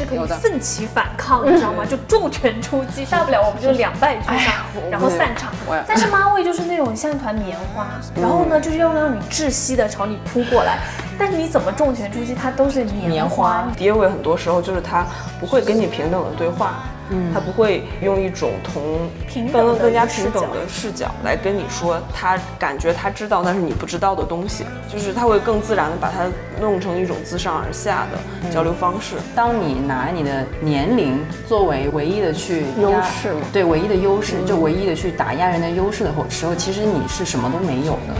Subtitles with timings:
[0.00, 1.84] 你是可以奋起反抗，你知道吗？
[1.88, 4.54] 就重拳出击，大不了我们就两败俱伤，
[4.90, 5.50] 然后散场。
[5.86, 10.78] 但是妈味就是那种像一团棉花，然后呢就是要让你窒息的朝你扑过来，
[11.18, 13.66] 但是你怎么重拳出击，它都是棉棉花。
[13.76, 15.06] 爹味很多时候就是他
[15.38, 16.82] 不会跟你平等的对话，
[17.32, 18.82] 他不会用一种同
[19.28, 26.26] 平等的更更加平等的视角来跟你说他感觉他知道但是你不知道的东西，就是他会更自然的把它
[26.60, 29.16] 弄成一种自上而下的交流方式。
[29.34, 38.14] 当你拿你的年龄作为唯一的去优压势对唯一的优势，就唯一的去打压人的优势的时候，其实你是什么都没有的。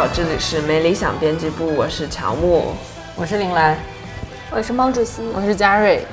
[0.00, 2.72] 好，这里是没理想编辑部，我是乔木。
[3.14, 3.76] 我是林兰，
[4.50, 6.06] 我是毛主席，我是嘉瑞，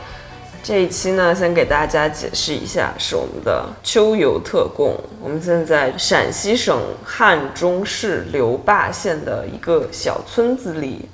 [0.61, 4.94] 这一期呢，先给大家解释一下，是我们的秋游特供。
[5.21, 11.07] 我们现在在陕西省汉中市刘坝县的一个小村子里。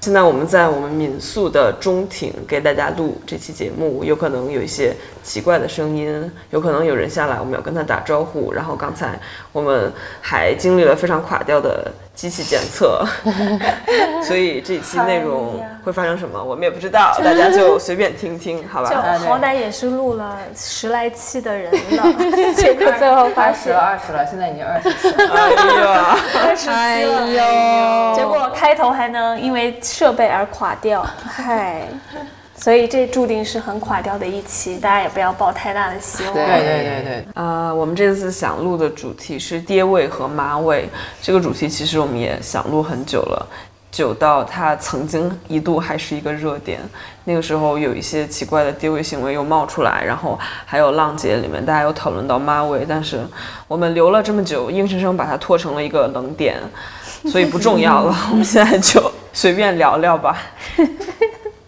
[0.00, 4.92] 现在我们在我们民宿的中庭给大家录这期节目，有可能有一些
[5.28, 8.50] 奇怪的声音，有可能有人下来，我们要跟他打招呼。
[8.50, 9.10] 然后刚才
[9.52, 13.04] 我们还经历了非常垮掉的机器检测，
[14.24, 18.88] 所以这一期内容会发生什么，我们也不知道，大家就随便听听，好吧？
[18.88, 24.88] 就好歹也是录了十来期的人了，结 果最后发现二十了，二十了，现在已经二十
[25.78, 26.18] 了。
[26.42, 31.82] 二十期了，结果开头还能因为设备而垮掉，嗨，
[32.58, 36.34] 所以这注定是很垮掉的一期，大家也不要抱太大的希望。
[36.34, 40.88] 对对对对，呃，我们这次想录的主题是爹味和妈味。
[41.22, 43.46] 这个主题其实我们也想录很久了，
[43.92, 46.80] 久到它曾经一度还是一个热点。
[47.24, 53.20] 那个时候有一些奇怪的爹味行为又冒出来，然后还有浪姐里面大家有讨论到妈味，但是
[53.68, 56.58] 我们留了这么久，硬生生把它拖成了一个冷点，
[57.26, 58.16] 所以不重要了。
[58.30, 60.36] 我们现在就随便聊聊吧。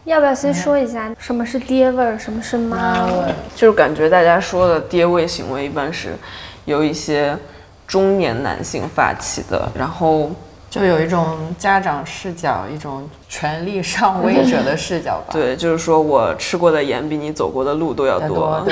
[0.05, 3.34] 要不要先说一下什么是爹味儿，什么是妈味儿？
[3.55, 6.16] 就是感觉大家说的爹味行为一般是
[6.65, 7.37] 由一些
[7.87, 10.31] 中年男性发起的，然后
[10.71, 15.27] 就有一种家长视角，一种权力上位者的视角吧。
[15.33, 18.65] 对，就是说我吃过的盐比你走过的路都要多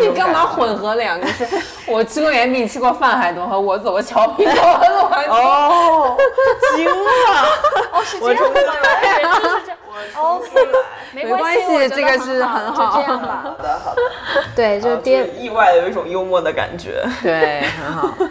[0.00, 0.08] 你？
[0.12, 1.46] 干嘛混合两个是？
[1.86, 5.34] 我吃过盐比你 吃过饭还多，和我走过桥比走过的路还多。
[5.34, 6.16] 哦，
[6.74, 7.46] 惊了！
[7.92, 9.78] 哦，是我冲出来，人就是这样。
[10.16, 10.48] OK，
[11.12, 13.56] 没没关系这个是很好就这样吧。
[14.54, 15.26] 对，就是爹。
[15.38, 17.04] 意外的有一种幽默的感觉。
[17.22, 18.14] 对，很好。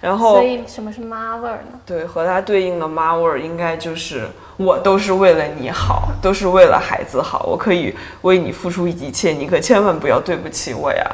[0.00, 1.80] 然后所以什么是妈味儿呢？
[1.86, 11.10] 对和它对应的妈味儿，应该就是我都是为了你好，都是为了孩子好，我可以为你付出一切，你可千万不要对不起我呀，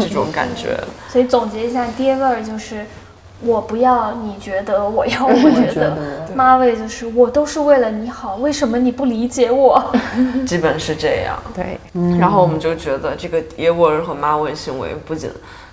[0.00, 0.76] 这种感觉。
[1.08, 2.84] 所以总结一下，爹味儿就是
[3.42, 5.96] 我不要你觉得，我要我觉得。
[6.34, 9.80] 妈味就是我都是为了你好，为什么你不理解我？
[10.46, 11.40] 基本是这样。
[11.54, 11.78] 对，
[12.18, 15.30] 然后我们就觉得这个爹味儿和妈味行为不仅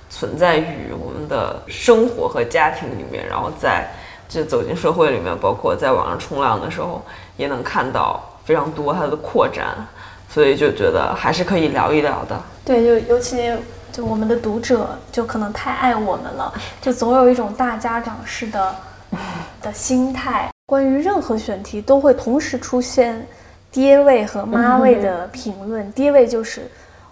[0.10, 3.90] 存在于我们的生活和家庭里面，然后在
[4.30, 7.02] 就走进社会里面，包括在网上冲浪的时候，
[7.38, 9.66] 也能看到非常多它的扩展，
[10.30, 12.40] 所以就觉得还是可以聊一聊的。
[12.64, 13.52] 对，就尤其
[13.92, 18.76] 就我们的读者就可能太爱我们了， 就总有一种大家长式的
[19.62, 20.50] 的心态。
[20.66, 23.28] 关于任何选题都会同时出现
[23.70, 25.92] 爹味和妈味的评论。
[25.92, 26.62] 爹味就是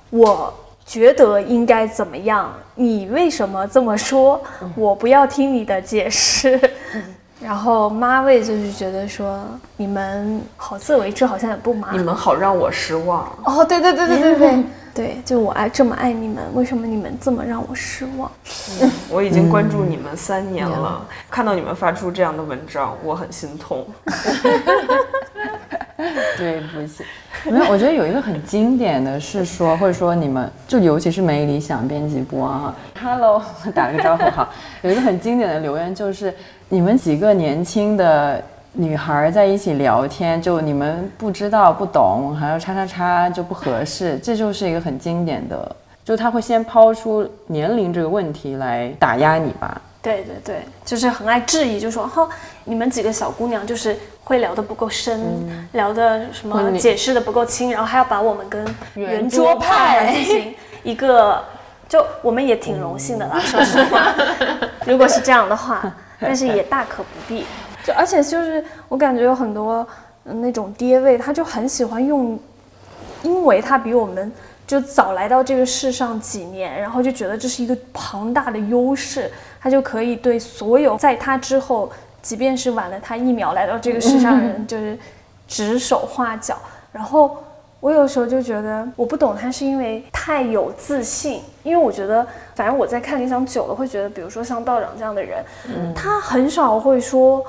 [0.09, 0.53] 我
[0.85, 4.39] 觉得应该怎么样，你为什么这么说？
[4.75, 6.57] 我不要听你的解释。
[7.41, 9.39] 然后妈味就是觉得说
[9.77, 11.91] 你们好自为之，好像也不妈。
[11.91, 13.25] 你们好让我失望。
[13.45, 14.63] 哦，对对对对对对
[14.94, 18.30] 对，就我爱这么爱你们，为什么你们这么让我失望？
[19.09, 23.88] 我已经关注你们三年了，看到你们发出这样的文章，我很心痛。
[26.38, 27.03] 对不起，
[27.51, 33.42] 没有，我觉得有一个很经典的是说，或者说你们就尤其是没理想编辑部啊， Hello，
[33.75, 34.50] 打了个招呼哈，
[34.81, 36.33] 有一个很经典的留言就是
[36.71, 38.39] 你们几个年轻的
[38.74, 45.75] 女孩在一起聊天，就你们不知道不懂，还要叉叉叉就不合适，这就是一个很经典的，
[46.06, 49.81] 就他会先抛出年龄这个问题来打压你吧。
[50.00, 52.30] 对对对，就是很爱质疑，就说哈、
[52.66, 55.19] 你们几个小姑娘就是会聊得不够深，
[55.71, 58.63] 聊的什么解释的不够清，然后还要把我们跟
[58.94, 60.13] 圆圆桌派。
[60.13, 61.44] 进行一个，
[61.89, 64.13] 就我们也挺荣幸的啦， 说实话，
[64.86, 65.94] 如果是这样的话，
[66.27, 67.45] 但是也大可不必。
[67.83, 69.88] 就而且就是我感觉有很多
[70.25, 72.38] 嗯那种爹味，他就很喜欢用，
[73.24, 74.31] 因为他比我们
[74.68, 79.31] 就早来到这个世上几年，然后就觉得这是一个庞大的优势，
[79.62, 85.00] 他就可以对所有在他之后，即便是晚了他一秒来到这个世上的人，就是
[85.48, 86.57] 指手画脚。
[86.92, 87.38] 然后
[87.79, 95.43] 我有时候就觉得我不懂他是因为太有自信，因为我觉得反正我在看理想久了，会觉得比如说像道长这样的人，
[95.95, 97.45] 他很少会说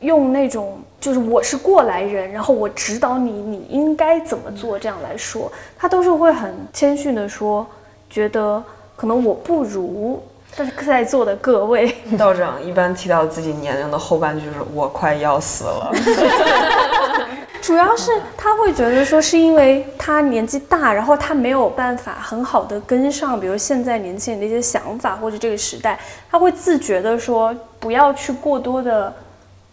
[0.00, 7.66] 用那种就是我是过来人，然后我指导你，你应该怎么做这样来说，他都是会很谦逊的说，
[8.08, 8.62] 觉得
[8.94, 10.22] 可能我不如。
[10.56, 15.90] 但是在座的各位， 道长一般提到自己年龄的后半句是“我快要死了
[17.64, 25.98] 主要是他会觉得说，是因为他年纪大，然后他没有办法很好的跟上，比如现在年轻人的一些想法或者这个时代，
[26.30, 29.10] 他会自觉的说，不要去过多的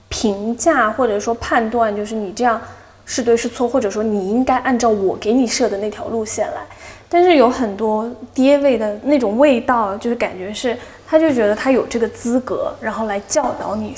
[0.08, 2.62] 评价或者说判断，就是你这样
[3.06, 6.62] 是对是错，或者说你应该按照我给你设的那条路线来。
[7.10, 13.94] 但是有很多爹味的那种味道，就是感觉是，他就觉得他有这个资格，然后来教导你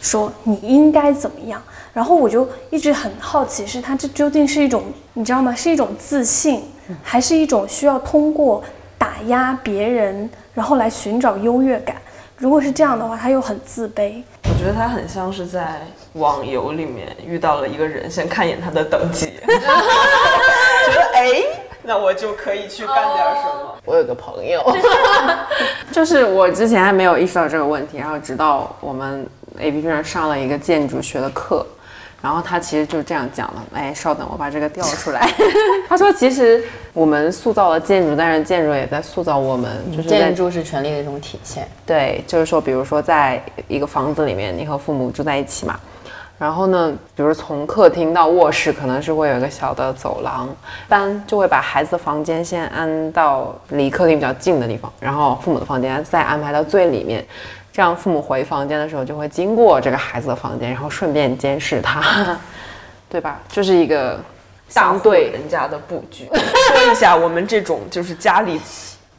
[0.00, 1.62] 说说你应该怎么样。
[1.92, 4.84] 然后我就一直很好奇，是他这究竟是一种
[5.14, 5.54] 你知道吗？
[5.54, 6.62] 是一种自信，
[7.02, 8.62] 还是一种需要通过
[8.96, 11.96] 打压别人，然后来寻找优越感？
[12.36, 15.80] 如果是这样的话，他又很自卑。”我觉得他很像是在
[16.14, 19.56] 网游里面遇到了一个人，先看一眼他的等级， 觉
[20.94, 21.42] 得哎，
[21.82, 23.76] 那我就可以去干点什么。
[23.84, 24.64] 我有个朋友，
[25.90, 29.26] 就是我之前还没有意识到这个问题，然后直到我们
[29.58, 31.66] A P P 上上了一个建筑学的课，
[32.20, 33.54] 然后他其实就这样讲的。
[33.74, 35.28] 哎，稍等，我把这个调出来。
[35.88, 36.62] 他说，其实
[36.92, 41.66] 我们塑造了建筑，但是建筑也在塑造我们，就是建筑是权力的一种体现。
[41.86, 45.78] 对，就是说，比如说，在一个房子里面，你和父母住在一起嘛，
[46.38, 57.24] 然后呢，比如从客厅到卧室，可能是会有一个小的走廊，一般就会把孩子的房间先安到离客厅比较近的地方，然后父母的房间再安排到最里面，
[57.78, 62.36] 这样父母回房间的时候就会经过这个孩子的房间，然后顺便监视他，
[63.08, 63.38] 对吧？
[63.48, 64.18] 就是一个
[64.68, 68.60] 相对人家的布局， 说一下，我们这种就是家里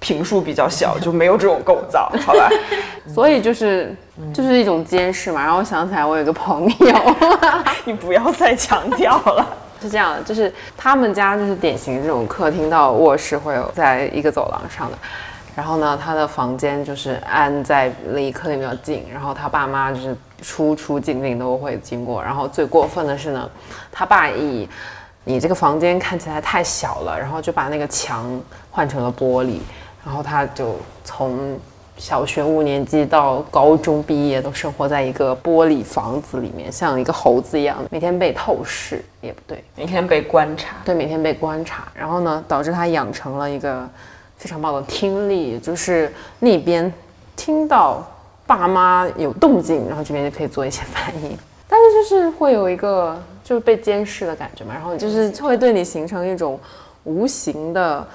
[0.01, 2.50] 平数比较小，就没有这种构造，好吧？
[3.07, 3.95] 所以就是
[4.33, 5.41] 就是一种监视嘛。
[5.41, 7.15] 然后我想起来，我有一个朋友
[7.85, 9.47] 你不要再强调了。
[9.81, 14.97] 是这样的，就是他们家就是典型的这种客厅到卧室会有在一个走廊上的。
[15.59, 22.23] 然后呢，他的房间就是安在离客厅比较近，然后他爸妈就是出出进进都会经过。
[22.23, 23.50] 然后最过分的是呢，
[23.91, 24.69] 他爸以
[25.25, 28.25] 你这个房间看起来太小了，然后就把那个墙
[28.71, 29.59] 换成了玻璃，
[30.06, 31.59] 然后他就从
[31.97, 43.85] 小学五年级到高中毕业都生活在一个玻璃房子里面，像一个猴子一样，每天被透视也不对，每天被观察，对，每天被观察，然后呢，导致他养成了一个
[44.39, 46.91] 非常棒的听力，就是那边
[47.35, 48.01] 听到
[48.47, 51.37] 爸妈有动静，然后这边就可以做一些 反应。
[51.67, 56.59] 但是就是会有一个就是被监视的感觉嘛，然后就是会对你形成一种
[57.03, 58.07] 无形的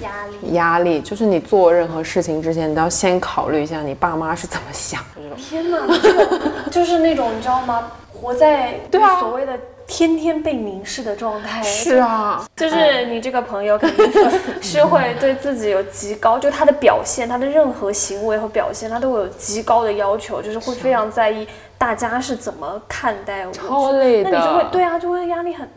[0.00, 0.54] 压力。
[0.54, 5.36] 压力，就是你做任何事情之前，你都要先考虑一下你爸妈是怎么想的。
[5.36, 6.40] 天哪，这个
[6.70, 7.90] 就是那种你知道吗？
[8.12, 11.62] 活在对啊所谓的天天被凝视的状态。
[11.62, 23.52] 是啊，就是你这个朋友肯定是是会对自己有极高，就他的表现，他的任何行为和表现，他都会有极高的要求，就是会非常在意大家是怎么看待我。
[23.52, 25.68] 超累的那你就会对啊，就会压力很，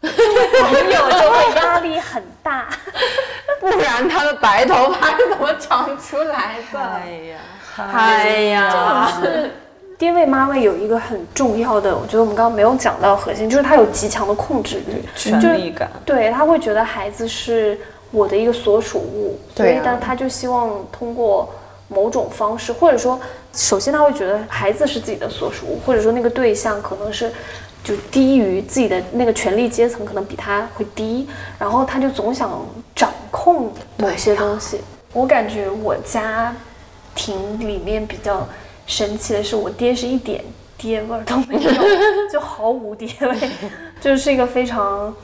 [0.00, 2.68] 朋友就会压力很大。
[3.58, 6.78] 不然他的白头发是怎么长出来的？
[6.78, 7.38] 哎呀，
[7.94, 9.50] 哎呀，是
[9.98, 15.90] 爹味妈味有一个很重要的，我觉得我们刚刚没有讲到核心，就是他有极强的控制欲，权力感。
[16.04, 17.78] 对他会觉得孩子是
[18.10, 21.50] 我的一个所属物，所以但他就希望通过
[21.88, 23.18] 某种方式，或者说，
[23.54, 27.32] 首先他会觉得孩子是自己的所属物，或者说那个对象可能是
[27.82, 31.26] 就低于自己的那个权力阶层，可能比他会低，
[31.58, 32.50] 然后他就总想
[32.94, 34.80] 掌控某些东西。
[35.12, 36.54] 我感觉我家
[37.14, 38.46] 庭里面比较
[38.86, 40.42] 神奇的是，我爹是一点
[40.78, 41.70] 爹味儿都没有，
[42.32, 43.50] 就毫无爹味，
[44.00, 45.14] 就是一个非常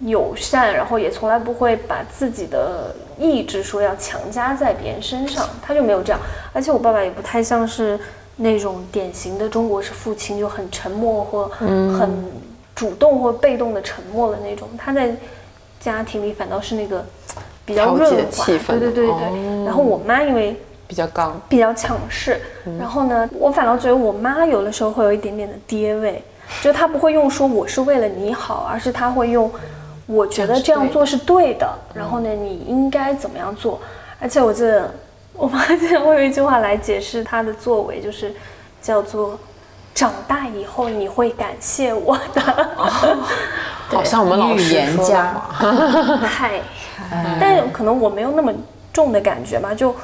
[0.00, 6.20] 友善，然后也从来不会把自己的意志说要强加在别人身上，他就没有这样。
[6.52, 7.98] 而且我爸爸也不太像是
[8.36, 12.24] 那种典型的中国式父亲，就很沉默或很
[12.74, 14.68] 主动或被动的沉默的那种。
[14.78, 15.14] 他在
[15.80, 17.04] 家庭里反倒是那个
[17.64, 19.08] 比较润滑，对对对对。
[19.08, 20.56] 哦然后我妈因为
[20.90, 22.40] 比较刚，比较强势，
[22.76, 26.20] 然后呢，我反倒觉得我妈有的时候会有一点点的爹味，
[26.60, 29.48] 就她不会用说我是为了你好，而是她会用
[30.06, 33.80] 我觉得这样做是对的，然后呢，你应该怎么样做？
[34.18, 34.92] 而且我记得
[35.32, 38.34] 我发现我有一句话来解释她的作为，就是
[38.82, 39.38] 叫做
[39.94, 42.42] 长大以后你会感谢我的。
[43.90, 45.40] 好像我们老预言家。
[47.40, 48.52] 但可能我没有那么
[48.92, 49.72] 重的感觉吧。
[49.72, 49.94] 就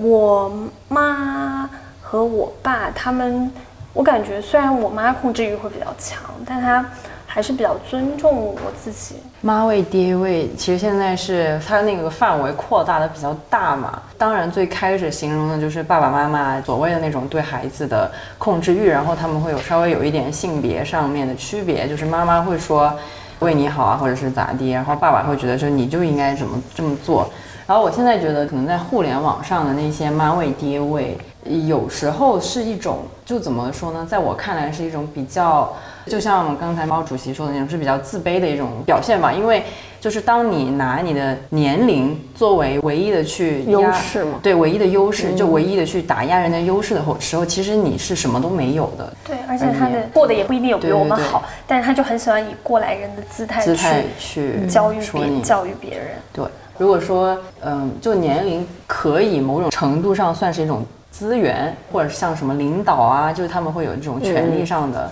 [0.00, 0.52] 我
[0.88, 1.68] 妈
[2.00, 3.50] 和我爸他们，
[3.92, 6.84] 我感觉虽然我妈控制欲会比较强，但她
[7.26, 9.16] 还是比较尊重我自己。
[9.40, 14.02] 妈为爹为，其实现在是它那个范围扩大的比较大嘛。
[14.18, 22.92] 当然，最开始形容的就是爸爸妈妈所谓的那种对孩子的控制欲，然后他们会有稍微有一点性别上面的区别，就是妈妈会说
[23.40, 27.30] 为你好啊，或者是咋地，然后爸爸会觉得说你就应该怎么这么做。
[27.66, 31.18] 然后我现在觉得，可能在互联网上的那些妈位爹位，
[31.66, 34.06] 有时候是一种，就怎么说呢？
[34.08, 35.72] 在我看来是一种比较，
[36.06, 39.32] 就像刚才毛主席说的那种，是比较自卑的一种表现吧。
[39.32, 39.64] 因为
[40.00, 49.12] 就是当你拿你的年龄作为唯一的去压优势嘛对，唯一的优势，就唯一的去打压人家优势的时候，其实你是什么都没有的。
[49.26, 56.08] 对，而且他的过得也不一定有比我们对对对好，但是他就很喜欢以过来人的姿态姿态去去教育别说你教育别人。
[56.32, 56.44] 对，
[56.78, 65.10] 如果说，嗯，就年龄可以某种程度上算是一种资源，或者是像什么领导啊，就是他们会有这种权力上的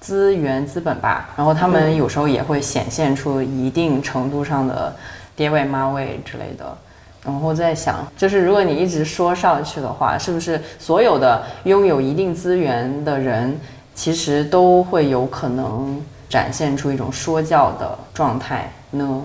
[0.00, 1.30] 资源、资本吧。
[1.36, 4.94] 然后他们有时候也会显现出一定程度上的
[5.36, 6.76] 爹味、妈味之类的。
[7.24, 13.58] 然后在想，就是如果你一直说上去的话，是不是所有的拥有一定资源的人，
[13.94, 19.22] 其实都会有可能展现出一种说教的状态呢？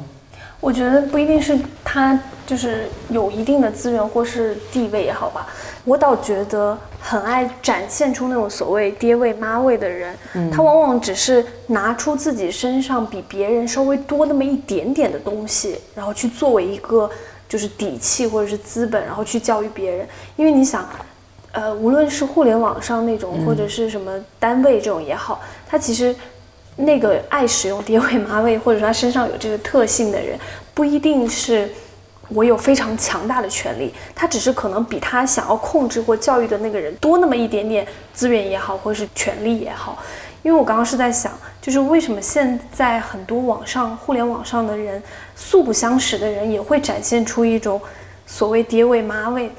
[0.60, 5.48] 我觉得不一定是他就是有一定的资源或是地位也好吧，
[5.86, 10.16] 我倒觉得很爱展现出那种所谓爹味妈味的人，
[10.52, 17.10] 他往往只是拿出自己身上比别人稍微多那么一点点的东西，然后去作为一个
[17.48, 20.08] 就是底气或者是资本，然后去教育别人。
[20.36, 20.88] 因为你想，
[21.52, 26.14] 呃，无论是互联网上那种，或者是什么单位这种也好，他其实
[26.80, 30.40] 那个爱使用爹味妈味，或者说他身上有这个特性的人，
[30.74, 31.70] 不一定是
[32.30, 40.02] 我有非常强大的权利，他只是可能比他想要控制或教育的那个人多那么一点点资源也好，或者是权利也好。
[40.42, 45.04] 因为我刚刚是在想，就是为什么现在很多网上互联网上的人，
[45.36, 47.80] 素不相识的人也会展现出一种
[48.26, 49.52] 所谓爹味妈味。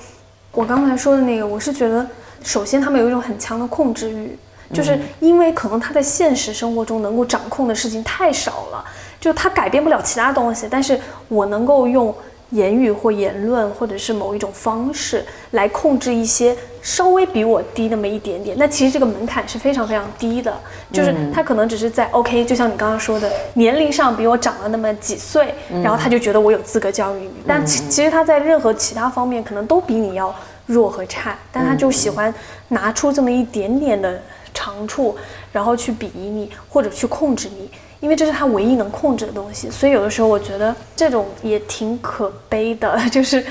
[0.53, 2.07] 我刚才说的那个，我是觉得，
[2.43, 4.39] 首先他们有一种很强的控制欲，
[4.73, 8.85] 就是因为可能他在现实生活中能够掌控的事情太少了，
[9.21, 10.99] 就他改变不了其他东西，但是
[11.29, 12.15] 我能够用
[12.51, 18.57] 言语或言论或者是某一种方式来控制一些稍微比我低那么一点点。
[18.59, 20.53] 那其实这个门槛是非常非常低的，
[20.93, 27.43] 就是他可能只是在 OK，就像你刚刚说的，年龄上比我长了那么几岁，然后他就觉得我有资格教育你。
[27.47, 30.35] 但其其实他在任何其他方面可能都比你要
[30.67, 32.35] 弱和差，但他就喜欢
[32.69, 34.21] 拿出这么一点点的
[34.55, 35.17] 长处，
[35.53, 37.71] 然后去鄙夷你或者去控制你。
[38.01, 43.45] 因为这是他唯一能控制的东西，所以有的时候我觉得这种也挺可悲的， 就是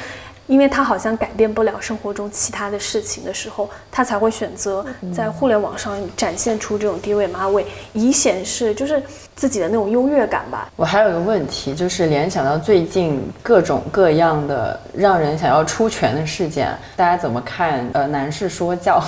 [0.49, 4.83] 因为他好像改变不了生活中其他的事情的时候，他才会选择
[5.15, 7.63] 在互联网上展现出这种低位妈味，
[7.93, 8.99] 以显示就是
[9.35, 10.67] 自己的那种优越感吧。
[10.75, 17.87] 我还有一个问题，就是联想到最近各种各样的让人想要出拳的事件，大家怎么看？
[17.93, 18.99] 呃，男士说教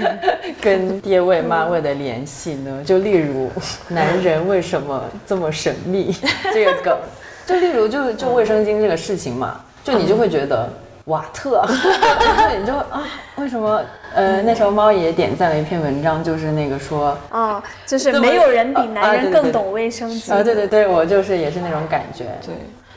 [0.60, 2.84] 跟爹味妈味的联系呢？
[2.84, 3.50] 就例如，
[3.88, 6.14] 男人为什么这么神秘
[6.52, 6.98] 这个梗，
[7.46, 10.68] 就例如就就卫生巾这个事情嘛，就你就会觉得。
[11.06, 13.02] 瓦特，就你就啊，
[13.36, 13.80] 为什么？
[14.14, 20.32] 呃，那时候猫爷点赞了一篇文章，就是那个说，啊、就是没有人比男人更懂卫生巾。
[20.32, 22.26] 啊，对对对，我就是也是那种感觉。
[22.44, 22.54] 对，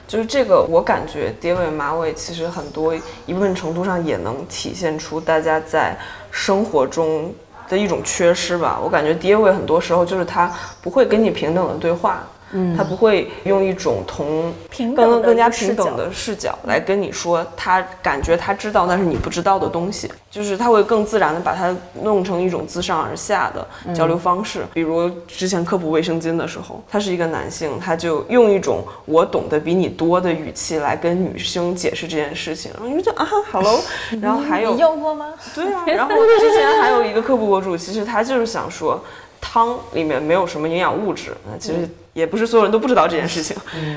[0.07, 2.93] 就是这个，我感觉蝶尾马尾其实很多
[3.25, 5.97] 一部分程度上也能体现出大家在
[6.29, 7.33] 生活中
[7.67, 8.77] 的一种缺失吧。
[8.83, 12.23] 我感觉蝶尾很多时候就是他不会跟你平等的对话。
[12.57, 24.65] 嗯，他不会用一种同平等的更更加平等的视角来跟你说他感觉他知道但是你不知道的东西，就是他会更自然的把它弄成一种自上而下的交流方式。
[24.73, 33.79] 比如之前科普卫生巾的时候，他是一个男性，他就用一种我懂得比你多的语气来跟女生解释这件事情，然后你就啊，hello，
[34.21, 35.33] 然后还有你用过吗？
[35.53, 39.03] 对啊，然后之前还有一个科普博主，其实他就是想说，
[39.41, 43.55] 汤里面没有什么营养物质，那其实也不是所有人都不知道这件事情。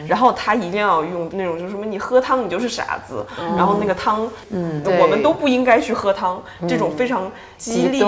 [0.08, 3.24] 然后他一定要用那种就是什么你喝汤你就是傻子，
[3.56, 8.02] 然后那个汤，嗯，我们都不应该去喝汤，这种非常激烈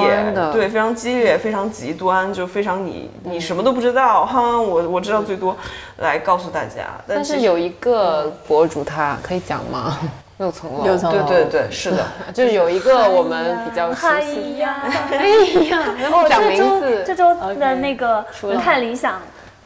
[0.53, 5.57] 对，非常激烈，非常极端，就非常你你什么都不知道，哈，我我知道最多，
[5.99, 6.89] 来告诉大家。
[7.07, 9.97] 但但是有一个博主，他可以讲吗？
[10.41, 11.23] 六层楼，六层楼。
[11.29, 12.03] 对对对，是的，
[12.33, 14.57] 就是有一个我们比较熟哎悉。
[14.57, 14.77] 呀，
[15.13, 15.29] 哎
[15.69, 19.21] 呀，然后讲名字，这周的那个了看理想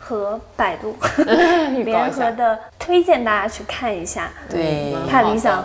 [0.06, 0.94] 和百度
[1.84, 2.10] 联。
[2.12, 4.30] 合的，推荐大家去看一下。
[4.50, 5.64] 对，看理想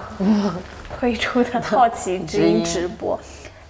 [0.98, 3.20] 推出的好奇之音直播，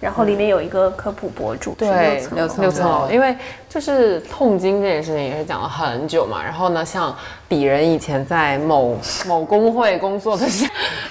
[0.00, 3.36] 然后里面有一个科普博主，是对六层楼六层楼，因为
[3.68, 6.42] 就是痛经这件事情也是讲了很久嘛。
[6.42, 7.14] 然后呢，像
[7.48, 10.64] 鄙人以前在某某工会工作的时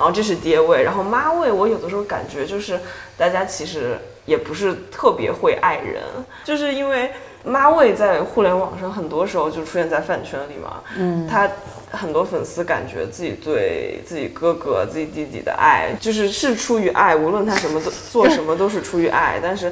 [0.00, 2.80] 然后这是爹味，然后妈味，我有的时候感觉就是
[3.18, 6.02] 大家其实也不是特别会爱人，
[6.42, 7.10] 就是因为
[7.44, 11.46] 妈味在互联网上很多时候就出现在饭圈里嘛，嗯，他
[11.90, 19.70] 很多粉丝感觉自己对自己哥哥、自己弟弟的爱，就是是出于爱，无论他什么都做什么都是出于爱，但是。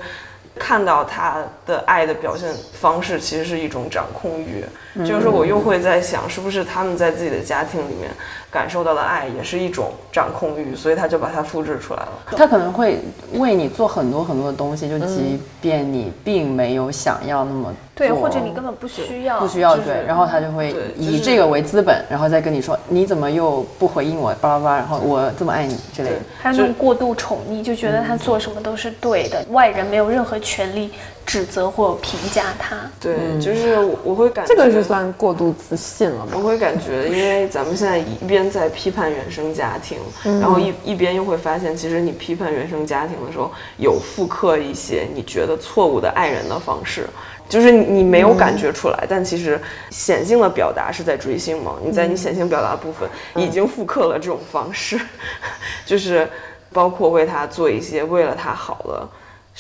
[0.61, 4.65] 看到他的爱的表现方式，其实是一种掌控欲。
[5.07, 8.11] 就是说我又会在想，是不是他们在自己的家庭里面
[8.51, 12.09] 感受到了爱，也是一种掌控欲，所以他就把它复制出来了。
[12.37, 12.99] 他可能会
[13.35, 26.17] 为你做很多很多的东西，就即便你并没有想要那么对，做或者你根本不需要，不需要就是对，然后他就会以这个为资本，然后再跟你说你怎么又不回应我，巴拉巴拉，然后我这么爱你之类的。
[26.41, 30.91] 还有那种过度宠溺，就觉得他做什么都是对的，外人没有任何权利
[31.29, 32.75] 指责或评价他。
[32.99, 36.33] 对，就是我我会感觉这个是算过度自信了吧？
[36.35, 39.99] 我会感觉，因为咱们现在一边在批判原生家庭，
[40.41, 47.07] 然后一一边又会发现，其实你批判原生家庭的时候，有复刻一些你觉得错误的爱人的方式，
[47.47, 49.61] 就是你没有感觉出来，但其实
[49.91, 51.75] 显性的表达是在追星嘛。
[51.85, 54.99] 你在你显性表达的部分已经复刻了这种方式，
[55.85, 56.27] 就是
[56.73, 59.07] 包括为他做一些为了他好的。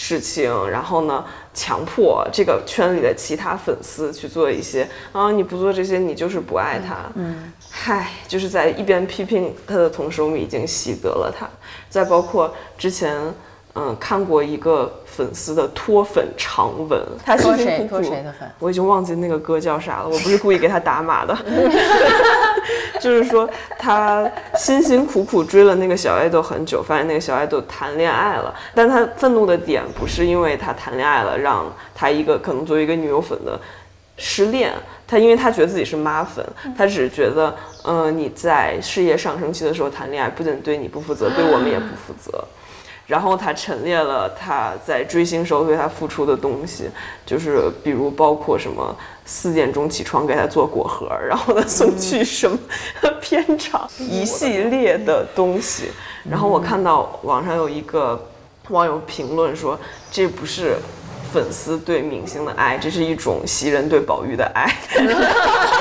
[0.00, 7.10] 事情，然后呢，强迫这个圈里的其他粉丝去做一些啊，你不做这些，你就是不爱他。
[7.16, 11.50] 嗯，嗨，就是在一边批评他的同时，我们已经习得了他。
[11.90, 13.12] 再包括之前，
[13.80, 18.50] 嗯，看过一个粉丝的脱粉长文，他辛脱谁辛苦苦脱谁的粉？
[18.58, 21.38] 我已经忘记那个歌叫啥了，我不是故意给他打码的，
[23.00, 31.64] 就是说他辛辛苦苦追了那个小爱豆很久，发现那个小爱豆谈恋爱了，但他愤怒的点不是因为他谈恋爱了，让
[31.94, 33.56] 他一个可能作为一个女友粉的
[34.16, 34.72] 失恋，
[35.06, 36.44] 他因为他觉得自己是妈粉，
[36.76, 42.42] 他只是觉得，嗯、你在事业上升期的时候谈恋爱，不仅对你不负责，对我们也不负责。
[43.08, 46.90] 然后他陈列了他在追星时候对他付出的东西，
[47.24, 48.94] 就是比如包括什么
[49.24, 52.58] 四点钟起床给他做果核，然后呢送去什么
[53.20, 55.84] 片场，一系列的东西。
[56.28, 58.28] 然后我看到网上有一个
[58.68, 59.78] 网友评论说，
[60.10, 60.76] 这不是
[61.32, 64.70] 粉丝对明星的爱，这是一种袭人对宝玉的爱。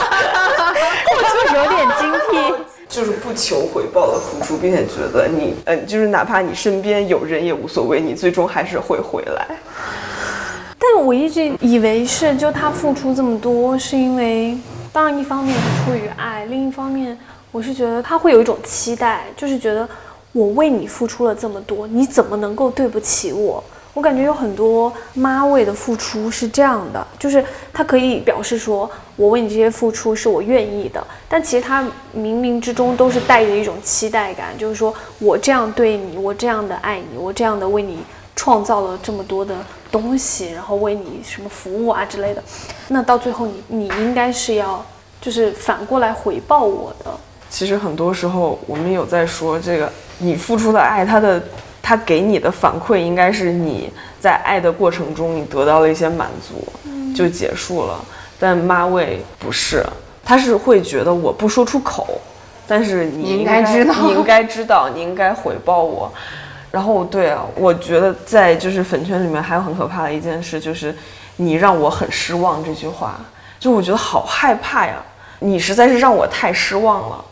[2.97, 9.47] 就是不求回报的付出，并且觉得你，嗯、就是哪怕你身边有人也无所谓，你最终还是会回来。
[10.79, 14.57] 但我一直以为是，就他付出这么多，是因为，
[14.91, 17.15] 当然一方面是出于爱，另一方面
[17.51, 19.87] 我是觉得他会有一种期待，就是觉得
[20.31, 23.63] 我为你付出了这么多，你怎么能够对不起我？
[23.97, 31.81] 我感觉有很多妈为的付出是这样的，就是她可以表示说我为你这些付出是我愿意的，但其实她
[32.15, 37.97] 冥冥之中都是带着一种期待感，就是说我这样对你，我这样的爱你，我这样的为你
[38.35, 39.55] 创造了这么多的
[39.91, 42.43] 东西，然后为你什么服务啊之类的，
[42.89, 44.85] 那到最后你你应该是要
[45.19, 47.09] 就是反过来回报我的。
[47.49, 51.41] 其实很多时候我们有在说这个，你付出的爱，它的
[51.87, 56.67] 它给你的反馈应该是你在爱的过程中你得到了一些满足，
[57.15, 57.97] 就结束了。
[58.37, 59.81] 但妈味不是，
[60.21, 62.19] 他是会觉得我不说出口，
[62.67, 66.11] 但是你应应该知道 你应该知道，你应该回报我。
[66.71, 70.93] 然后对啊，我觉得在就是粉圈里面还有很可怕的一件事，就是
[71.37, 73.17] 你让我很失望这句话，
[73.61, 74.95] 就我觉得好害怕呀。
[75.39, 77.25] 你实在是让我太失望了，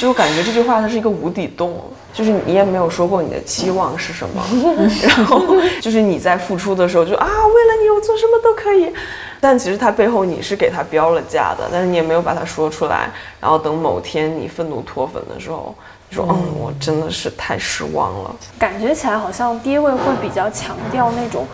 [0.00, 1.80] 就我感觉这句话它是一个无底洞，
[2.12, 4.42] 就是你也没有说过你的期望是什么，
[5.02, 5.42] 然后
[5.80, 8.92] 就是你在付出的时候就啊，为了你我做什么都可以，
[9.40, 15.74] 但其实他背后你是给他标了价的，但是你也没有把它说出来，然后等某天你愤怒脱粉的时候，
[16.10, 18.34] 你说嗯，我真的是太失望了。
[18.58, 21.46] 感觉起来好像爹味会比较强调那种，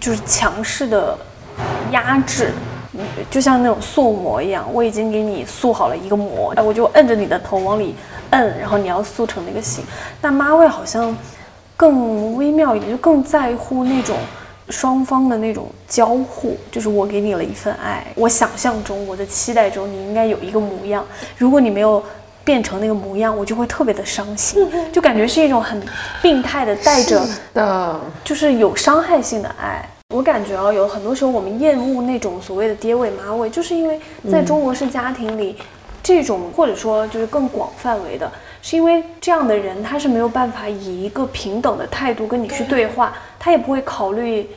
[0.00, 1.16] 就是强势的
[1.92, 2.52] 压制，
[2.94, 7.94] 嗯就像那种塑模一样，我已经给你塑好了一个模，我就摁着你的头往里
[8.30, 9.84] 摁，然后你要塑成那个形。
[10.20, 11.16] 但妈味好像
[11.76, 14.16] 更微妙一点，就更在乎那种
[14.70, 21.04] 双方的那种交互，就是我给你了一份爱，我想象中、我的期待中你应该有一个模样，
[21.36, 22.02] 如果你没有。
[22.44, 25.78] 变成那个模样，我就会特别的伤心， 就感觉是一种很
[26.22, 29.86] 病态的带着的，就是有伤害性的爱。
[30.14, 34.00] 我感觉啊，有很多时候我们厌恶那种所谓的爹味妈味，就是因为
[34.32, 35.58] 在中国式家庭里，
[36.02, 38.30] 这种或者说就是更广范围的，
[38.62, 44.48] 是因为这样的人他是没有办法以一个平等的态度跟你去对话，他也不会考虑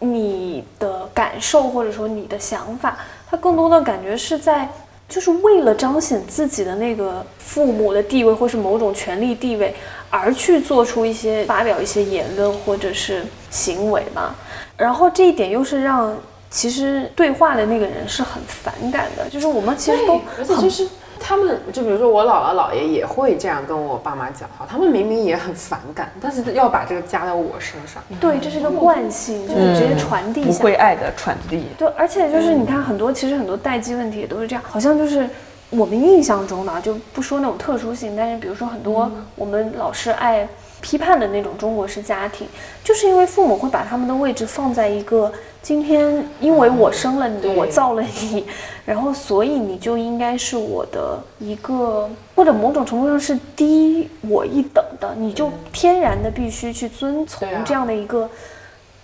[0.00, 2.96] 你的感受或者说你的想法，
[3.30, 4.68] 他更多的感觉是在。
[5.08, 9.74] 就是为了彰显自己的那个父母的地位，或是某种权力地位，
[10.08, 14.34] 而去做出一些发表一些言论或者是行为嘛。
[14.74, 16.16] 然后这一点又是让
[16.52, 19.28] 其实对话的那个人是很反感的。
[19.28, 20.86] 就是我们其实都很而且就是
[21.18, 28.02] 他们，就比如说我姥姥姥爷也会这样跟我爸妈讲话，他们明明也很反感，但是要把这个加到我身上。
[28.20, 30.64] 对，这是个惯性，就是直接传递不下来。
[30.64, 35.28] 会爱的传递，对，而且就是你看很多，其实很多代际问题也都是这样，好像就是
[35.70, 40.46] 我们印象中的啊，就不说那种特殊性，但是比如说很多我们老是爱
[40.80, 42.48] 批判的那种中国式家庭，
[42.82, 48.44] 就是因为父母会把他们的位置放在一个今天因为我生了你，对我造了你，
[48.84, 58.28] 然后所以你就应该是我的一个，或者某种程度上是低我一等的，你就天然的必须去遵从这样的一个。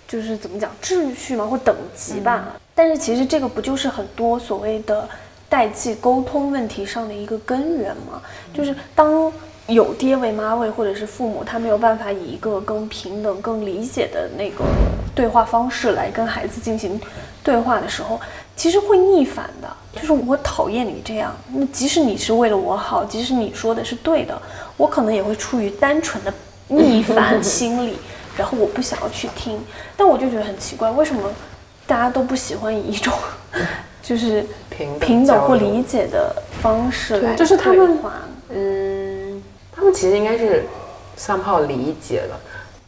[0.07, 2.55] 就是怎么讲秩序嘛，或等级吧。
[2.73, 5.07] 但是其实这个不就是很多所谓的
[5.47, 8.19] 代际沟通问题上的一个根源吗？
[8.51, 9.31] 就是当
[9.69, 14.63] 有爹味妈味，或者是父母他没有办法以一个更平等、更理解的那个
[15.15, 16.99] 对话方式来跟孩子进行
[17.43, 18.19] 对话的时候，
[18.55, 19.67] 其实会逆反的。
[19.93, 24.39] 就是我讨厌你这样，那即使你是为了我好，即使你说的是对的，
[24.77, 26.33] 我可能也会出于单纯的
[26.67, 27.97] 逆反 心理。
[28.37, 29.59] 然后我不想要去听，
[29.97, 31.29] 但我就觉得很奇怪，为什么
[31.85, 33.11] 大家都不喜欢以一种
[34.01, 37.99] 就是平等平等或理解的方式来就是他们
[38.51, 38.98] 嗯，
[39.79, 40.65] 他们其实应该是
[41.17, 42.37] somehow 理解了，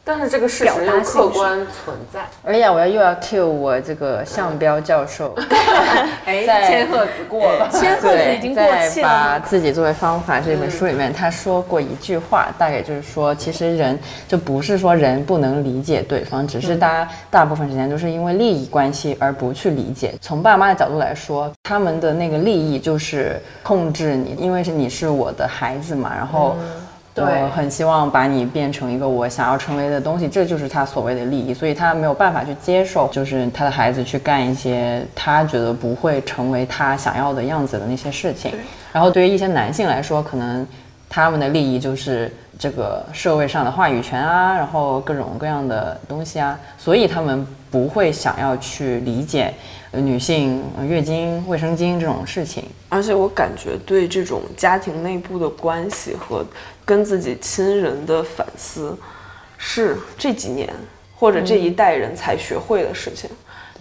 [0.03, 2.19] 但是这个事实客观存在。
[2.43, 5.33] 哎呀，我要又要 cue 我这个向彪教授，
[6.25, 20.13] 哎在千鹤子过了，千鹤子，已经过了把自己作为方法这本书里面，他说过一句话，大概就是说，其实人就不是说人不能理解对方，只是大家大部分时间都是因为利益关系而不去理解。
[20.19, 26.55] 从爸妈的角度来说，他们的那个利益就是控制你，因为是你是我的孩子嘛，然后。
[26.57, 26.80] 对
[27.15, 38.53] 我很希望把你变成一个我想要成为的东西，这就是他所谓的利益，所以他没有办法去接受，就是他的孩子去干一些他觉得不会成为他想要的样子的那些事情。
[38.93, 40.65] 然后对于一些男性来说，可能
[41.09, 49.53] 他们的利益就是这个社会上的话语权啊，然后各种各样的东西啊，所以他们不会想要去理解
[49.91, 52.63] 呃女性呃月经、卫生巾这种事情。
[52.89, 56.45] 而且我感觉对这种家庭内部的关系和
[56.85, 58.97] 跟自己亲人的反思，
[59.57, 60.73] 是这几年
[61.15, 63.29] 或者这一代人才学会的事情。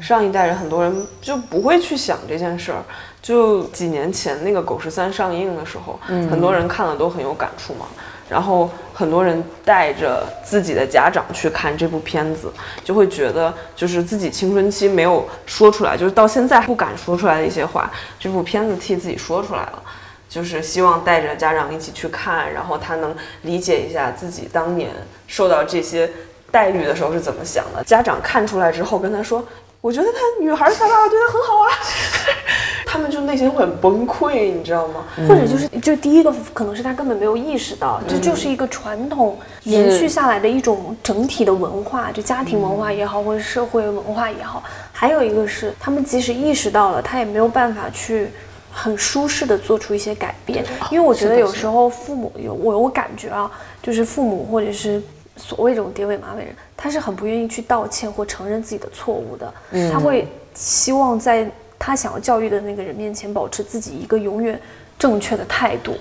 [0.00, 2.82] 上一代人很多人就不会去想这件事儿。
[3.20, 7.86] 就几年前那个《狗十三》上映的时候，很多人看了都很有感触嘛。
[8.30, 12.50] 然后很多人带着自己的家长去看这部片子，
[12.82, 19.82] 就会觉得就是自己青春期没有说出来，就是到现在不敢说出来的一些话，这部片子替自己说出来了。
[20.30, 23.12] 就是希望带着家长一起去看，然后他能
[23.42, 24.90] 理解一下自己当年
[25.26, 26.08] 受到这些
[26.52, 27.82] 待遇的时候是怎么想的。
[27.82, 29.44] 家长看出来之后跟他说
[29.82, 31.68] ：“我觉得他女孩他爸爸对他很好啊。
[32.86, 35.04] ”他们就内心会很崩溃，你知道吗？
[35.28, 44.62] 或者就是，就第一个可能是他根本没有意识到，这就是一个传统延续下来的一种整体的文化，就家庭文化也好，或者社会文化也好。
[44.92, 48.30] 还有一个是，他们即使意识到了，他也没有办法去。
[48.72, 53.50] 很舒适的做出一些改变，因为我觉得有时候父母有我我感觉啊，
[53.82, 55.02] 就是父母或者是
[55.36, 59.52] 所谓这种爹味马尾人，他是很不愿意去道歉或承认自己的错误的，
[59.92, 64.58] 他会希望在他想要教育的那个人面前保持自己一个永远
[64.98, 65.96] 正确的态度。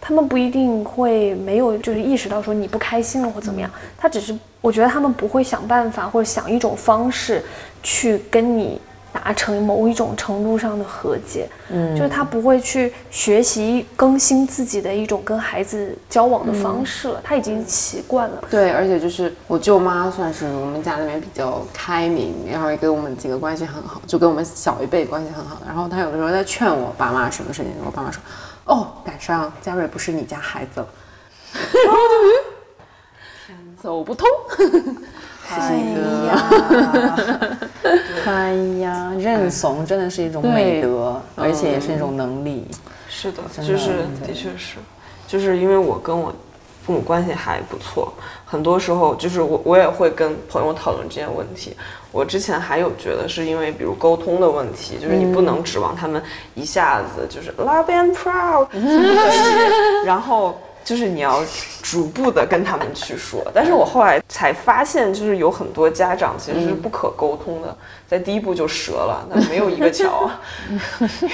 [0.00, 7.42] 他们不一定会没有就是意识到说你不开心了或怎么样，他只是我觉得他们不会想办法或者想一种方式
[7.82, 8.80] 去跟你。
[9.22, 18.42] 达成某一种程度上的和解，嗯，就是他不会去学习更新自己的一种跟孩子交往的方式了，他已经习惯了。
[18.50, 25.62] 对，而且就是我舅妈算是我们家里面比较开明，然后也跟我们几个关系很好，就跟我们小一辈关系很好。
[25.64, 28.20] 然后他有的时候在劝我爸妈什么事情，我爸妈说
[28.66, 30.88] ：“哦，赶上嘉瑞不是你家孩子了。”
[31.86, 31.98] 然后
[33.46, 34.26] 就走不通。
[35.60, 35.74] 哎
[36.26, 37.58] 呀，
[38.26, 42.66] 哎呀，认怂真的是一种美德，而且也是一种能力。
[43.08, 44.76] 是的，就是的确是，
[45.26, 46.34] 就是因为我跟我
[46.84, 48.12] 父母关系还不错，
[48.44, 51.76] 很多时候就是我我也会跟朋友讨论这些问题。
[52.10, 56.22] 我之前还有觉得是因为比如沟通的问题，就是你不能指望他们
[56.54, 58.66] 一下子就是 love and proud，
[60.04, 60.58] 然后。
[60.84, 61.42] 就是你要
[61.82, 70.28] 逐步的跟他们去说，但是我后来才发现，就是有很多家长其实是不可沟通的，在第一步就折了， 那没有一个桥。
[70.68, 70.76] 因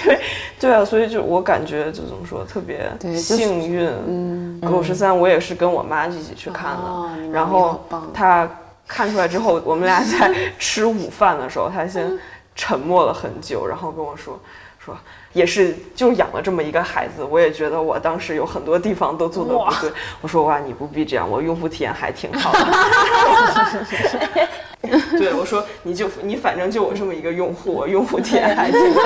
[0.07, 0.21] 为，
[0.61, 3.89] 对啊，所以就我感觉就怎么说，特别幸运。
[4.07, 8.49] 嗯，狗十三我也是跟我妈一起去看的，然后他
[8.87, 12.19] 看出来之后，我们俩在吃午饭的时候，他先
[12.55, 14.39] 沉默了很久，然后跟我说
[14.79, 14.97] 说。
[15.33, 19.93] 也是就养了这么一个孩子，我也觉得我当时有很多地方都做的不对。
[20.21, 24.49] 我说哇，你不必这样，我用户体验还挺好的。
[25.19, 29.01] 对，我说你就你反正就我这么一个用户，我用户体验还挺好。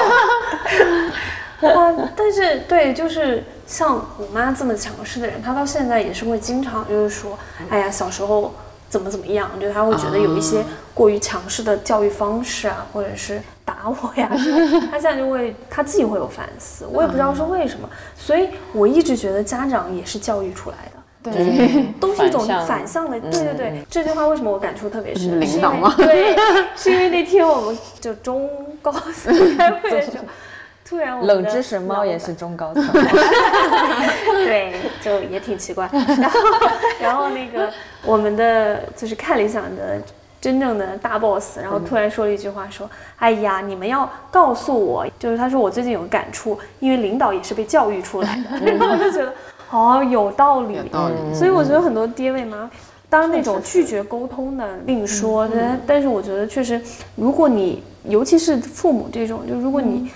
[1.68, 7.38] 啊，但是对，就是像我妈这么强势的人，她到现在也是会经常就是说，
[7.70, 8.54] 哎呀，小时候
[8.92, 13.40] 怎么怎么样，就他会觉得有一些过于强势的教育方式啊，或者是。
[13.64, 14.28] 打我呀！
[14.90, 20.76] 他现在就会他自己会有反思，我也不知道是为什么，所以我一直觉得家长也是教育出来
[21.22, 23.20] 的，对，都是一种反向的。
[23.20, 25.40] 对对对，这句话为什么我感触特别深？
[25.40, 25.94] 领导吗？
[25.96, 26.36] 对，
[26.76, 28.50] 是因为那天我们就中
[28.82, 30.24] 高四开会的时候，
[30.84, 32.84] 突然冷知识猫也是中高 层，
[34.44, 35.88] 对，就也挺奇怪。
[35.92, 36.40] 然后
[37.00, 37.70] 然后那个
[38.04, 40.00] 我们的就是看理想的。
[40.42, 42.90] 真正的大 boss，然后突然说了一句话，说
[43.20, 49.32] ：“哎呀，你们要告诉我，就是他说我最近有感触，因为领导也是被教育出来的。”然后我就觉得，
[49.70, 50.74] 哦，有道理。
[50.74, 51.14] 有道理。
[51.32, 52.68] 所以我觉得很多爹位妈，
[53.08, 56.80] 当那种拒绝沟通的另说，但但是我觉得确实，
[57.14, 60.10] 如果你尤其是父母这种，就如果你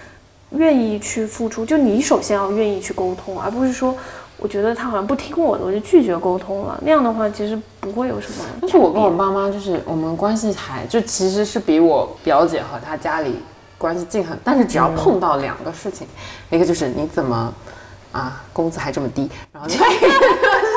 [0.51, 3.97] 愿意去付出，就你首先要愿意去沟通，而不是说。
[4.39, 6.79] 我觉得他好像不听我的，我就拒绝沟通了。
[6.85, 8.45] 那样的话，其实不会有什么。
[8.61, 13.37] 但是我跟我爸妈就是我们关系还就其实是比我表姐和她家里
[13.79, 14.39] 关系近很。
[14.45, 16.07] 但是只要碰到两个事情，
[16.51, 17.51] 一个就是你怎么
[18.13, 19.67] 啊工资还这么低，然后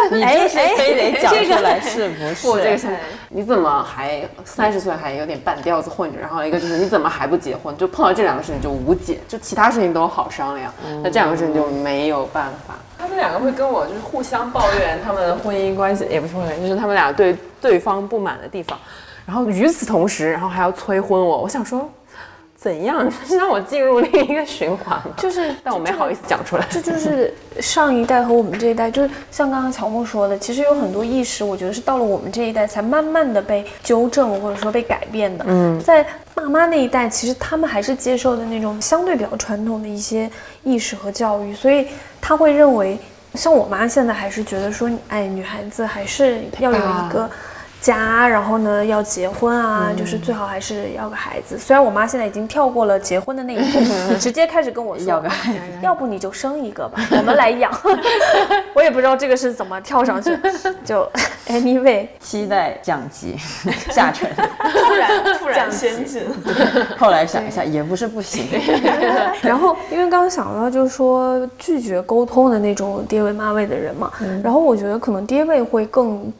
[0.15, 2.47] 你就是非得讲出来是不是？
[2.63, 2.95] 这个
[3.29, 6.19] 你怎么还三十岁还有点半吊子混着？
[6.19, 7.75] 然后一个就是你怎么还不结婚？
[7.77, 12.75] 就碰到这两个事情就无解，就其他事情都好商量，那这两个事情就没有办法。
[12.97, 18.77] 他们两个会跟我就是互相抱怨他们的婚姻关系，也不是抱怨，就是他们俩对对方不满的地方。
[19.25, 21.41] 然后与此同时，然后还要催婚我。
[21.41, 21.87] 我想说，
[22.59, 25.01] 怎样是让我进入另一个循环？
[25.15, 26.67] 就是， 但我没好意思讲出来。
[26.69, 35.45] 这 就是上一代和我们这一代，就是像刚刚乔木说的，其实有很多意识，我觉得是到了我们这一代才慢慢的被纠正或者说被改变的。
[35.47, 36.05] 嗯，在。
[36.35, 40.31] 爸妈那一代，其实他们还是接受的那种相对比较传统的一些
[40.63, 41.85] 意识和教育，所以
[42.21, 42.97] 他会认为，
[43.33, 47.29] 像我妈现在还是觉得说，哎，女孩子还是要有一个
[47.81, 51.57] 家，然后呢要结婚啊，就是最好还是要个孩子。
[51.57, 53.79] 虽然我妈现在已经跳过了结婚的那一步，
[54.19, 57.71] 直接开始跟我说要个孩子，要不你就生一个吧，我们来养。
[58.73, 60.37] 我也不知道这个是怎么跳上去，
[60.83, 61.09] 就
[61.47, 63.35] anyway，期待降级
[63.91, 64.29] 下沉。
[64.35, 66.23] 突然突然先进，
[66.97, 68.47] 后来想一下也不是不行。
[69.41, 74.11] 然后因为刚刚想到就是说拒绝沟通的那种爹味妈味的人嘛，
[74.43, 76.31] 然后我觉得可能爹味会更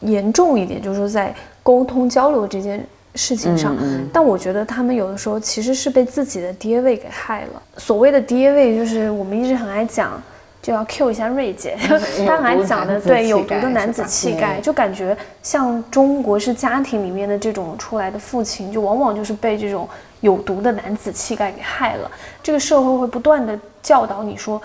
[0.00, 2.84] 严重一点，就是说在沟通交流这件
[3.14, 3.76] 事情上，
[4.12, 7.62] 但我觉得他们有的时候其实是被自己的爹位给害了。
[7.76, 10.22] 所谓的爹位，就是我们一直很爱讲。
[10.60, 11.78] 就要 Q 一下瑞姐，
[12.26, 19.88] 她很爱讲的，对有毒的男子气概，就感觉像中国式家庭里面的这种出来的父亲，就往往就是被这种
[20.20, 22.10] 有毒的男子气概给害了。
[22.42, 24.60] 这个社会会不断的教导你说，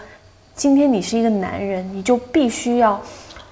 [0.56, 3.00] 今天你是一个男人，你就必须要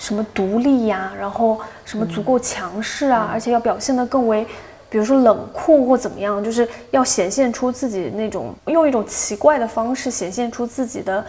[0.02, 4.44] 什么独立呀，然后什么足够强势啊，而且要表现得更为，
[4.90, 11.24] 比如说冷酷或怎么样，就是要显现出自己那种用一种奇怪的方式显现出自己的。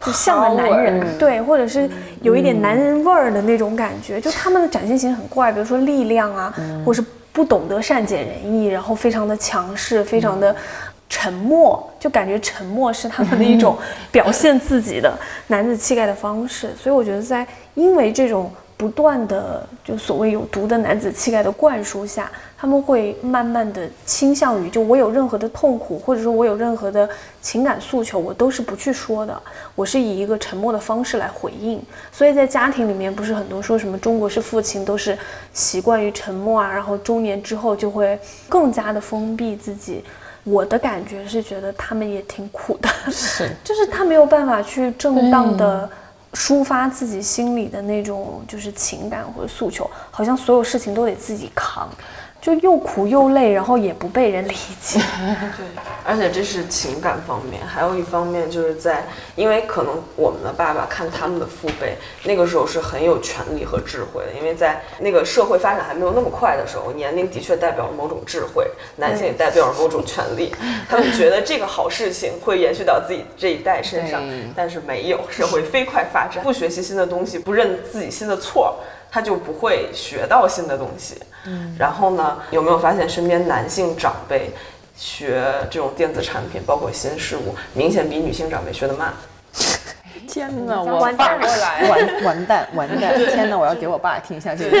[0.00, 1.90] 就像个男人，对，或者是
[2.22, 6.54] 有一点男人味儿的那种感觉，就他们的展现形式很怪，比如说力量啊，
[6.86, 10.54] 或是不懂得善解人意，然后非常的强势，非常的
[11.08, 13.76] 沉默，就感觉沉默是他们的一种
[14.10, 15.16] 表现自己的
[15.46, 16.70] 男子气概的方式。
[16.80, 22.30] 所以我觉得，在因为这种不断的就所谓有毒的男子气概的灌输下。
[22.60, 27.08] 他们会慢慢的倾向于，就我有任何的痛苦，或者说我有任何的
[27.40, 29.40] 情感诉求，我都是不去说的，
[29.76, 31.80] 我是以一个沉默的方式来回应。
[32.10, 35.16] 所以在家庭里面，不是很多说什么中国式父亲都是
[35.52, 38.18] 习惯于沉默啊，然后中年之后就会
[38.48, 40.02] 更加的封闭自己。
[40.44, 45.88] 我的感觉是觉得他们也挺苦的，是， 就是他没有办法去正当的
[46.34, 51.88] 抒发自己心里的那种就是情感或者诉求，好像所有事情都得自己扛。
[52.40, 55.00] 就又苦又累，然后也不被人理解。
[55.56, 55.66] 对，
[56.04, 70.54] 而且这是情感方面，还有一方面就是在，因为可能我们的爸爸看他们的父辈，那个时候是很有权利和智慧的，因为在那个社会发展还没有那么快的时候，年龄的确代表了某种智慧，男性也代表了某种权利。
[70.88, 74.22] 他们觉得这个好事情会延续到自己这一代身上，
[74.54, 78.78] 但是没有，社会飞快发展，不学习新的东西，不认自己新的错。
[79.10, 81.16] 他就不会学到新的东西，
[81.46, 84.50] 嗯，然后呢，有没有发现身边男性长辈
[84.96, 89.12] 学这种电子产品，包括新事物，明显比女性长辈学的慢？
[90.28, 93.18] 天哪，我反过来，完完蛋完蛋！
[93.18, 94.78] 天哪，我要给我爸听一下这个，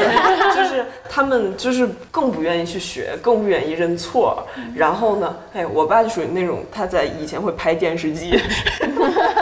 [0.54, 4.46] 就是他们就是更不愿意去学，更不愿意认错。
[4.74, 8.38] 然后呢，哎，我爸就属于那种他在以前会拍电视机。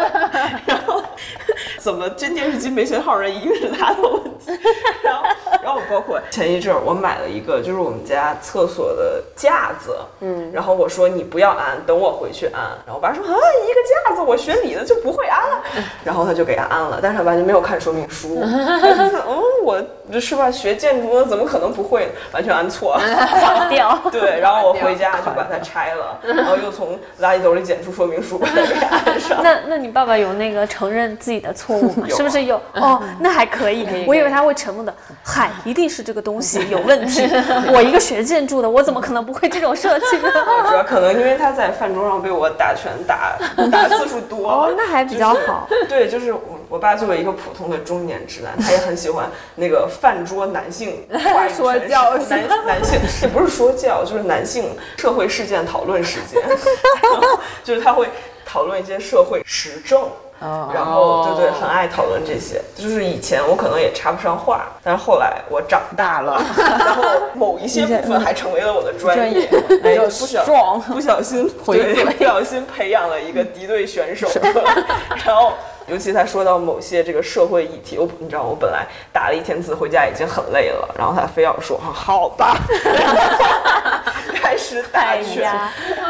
[1.87, 3.16] 怎么这电视机没信号？
[3.16, 4.51] 人一定是他的问题。
[5.05, 5.25] 然后
[5.77, 9.97] 我包括前一阵儿，我买了一个，就是我们家厕所的架子。
[10.21, 10.51] 嗯。
[10.53, 12.62] 然后我说你不要安，等我回去安。
[12.87, 15.62] 然后我爸说啊，一个架子，我学你的就不会安了。
[16.03, 18.41] 然后他就给他安了，但是他完全没有看说明书。
[18.43, 19.83] 嗯，我
[20.21, 20.51] 是吧？
[20.51, 22.09] 学建筑的怎么可能不会？
[22.33, 22.99] 完全安错，
[23.41, 23.99] 垮掉。
[24.11, 24.41] 对。
[24.41, 29.43] 然后我回家就把它拆了，然后又从垃圾兜里捡出说明书把它给安上。
[29.43, 32.07] 那那你爸爸有那个承认自己的错误吗？
[32.09, 33.03] 是不是有哦？
[33.21, 34.05] 那还可以。
[34.07, 34.95] 我以为他会沉默的。
[35.25, 37.29] 嗨，一定是这个东西有问题。
[37.74, 40.31] 我一个学建筑的，我怎么可能不会这种设计呢？
[40.70, 43.37] 主要可能因为他在饭桌上被我打拳打
[43.70, 44.48] 打次数多。
[44.48, 45.68] 哦，那还比较好。
[45.88, 51.05] 对，就是我我爸作为一个普通的中年直男，他也很喜欢那个饭桌男性
[51.55, 56.40] 说教男男性，也不是说教，就是男性社会事件讨论时间。
[57.64, 58.09] 就是他会
[58.44, 60.09] 讨论一些社会时政。
[60.38, 62.61] 然后，对对，很爱讨论这些。
[62.77, 66.40] 就是以前我可能也插不上话，但是后来我长大了，
[66.79, 67.03] 然后
[67.35, 69.49] 某一些部分还成为了我的专业。
[69.83, 70.44] 哎，不小
[70.87, 74.29] 不小心 对，不小心培养了一个敌对选手。
[75.25, 75.53] 然后，
[75.88, 82.56] 尤其他说到某些这个社会议题，我你知道，我本来打了一天字回家已经很累了，然后他非要说，好吧。
[84.35, 85.42] 开始打拳，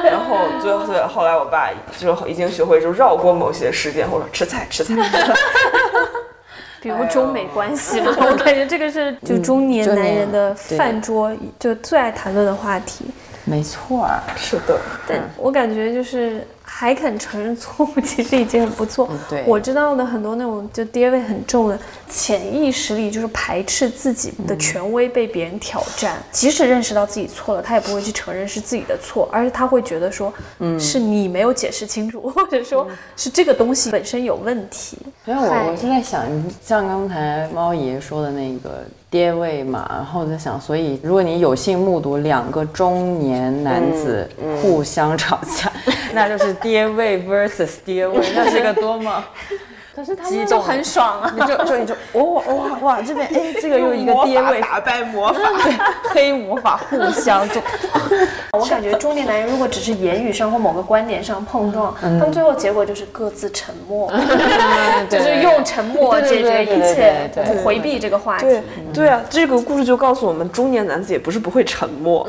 [0.05, 4.94] 然后最后最后来我爸就已经学会就绕过某些事件，或者吃菜吃菜，
[6.82, 13.07] 比如中美关系嘛，我感觉这个是就中年男人的饭桌就最爱谈论的话题。
[13.44, 14.78] 没错，是的。
[15.09, 16.46] 但我感觉就是
[16.79, 19.09] 还肯承认错误， 其实已经很不错。
[19.31, 34.99] 对我知道的很多那种就爹味很重的，潜意识里就是排斥自己的权威被别人挑战，即使认识到自己错了，他也不会去承认是自己的错，而是他会觉得说，嗯，是你没有解释清楚，或者说是这个东西本身有问题。
[35.24, 36.24] 所以我我是在想，
[36.62, 44.29] 像刚才猫爷说的那个爹味嘛，然后我在想，所以如果你有幸目睹两个中年男子
[44.61, 45.72] 互相 吵架，
[46.12, 49.24] 那就是爹味 versus 爹味， 那是个多么
[49.97, 51.32] 可是他们就很爽啊！
[51.34, 55.41] 你就就你就哇哇哇这边哎这个又一个爹位打败魔法，
[56.11, 57.62] 黑魔法互相就
[58.53, 64.12] 我感觉中年男人如果只是言语上或某个观点上碰撞，他们最后结果就是各自沉默，
[65.09, 67.30] 就是用沉默解决一切，
[67.64, 68.45] 回避这个话题。
[68.45, 68.62] 对
[68.93, 72.28] 对啊，这个故事就告诉我们，中年男子也不是不会沉默。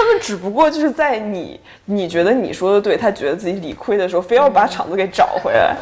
[0.00, 5.76] 他们只不过就是在你你觉得你说的对，他觉得自己理亏的时候，非要把场子给找回来。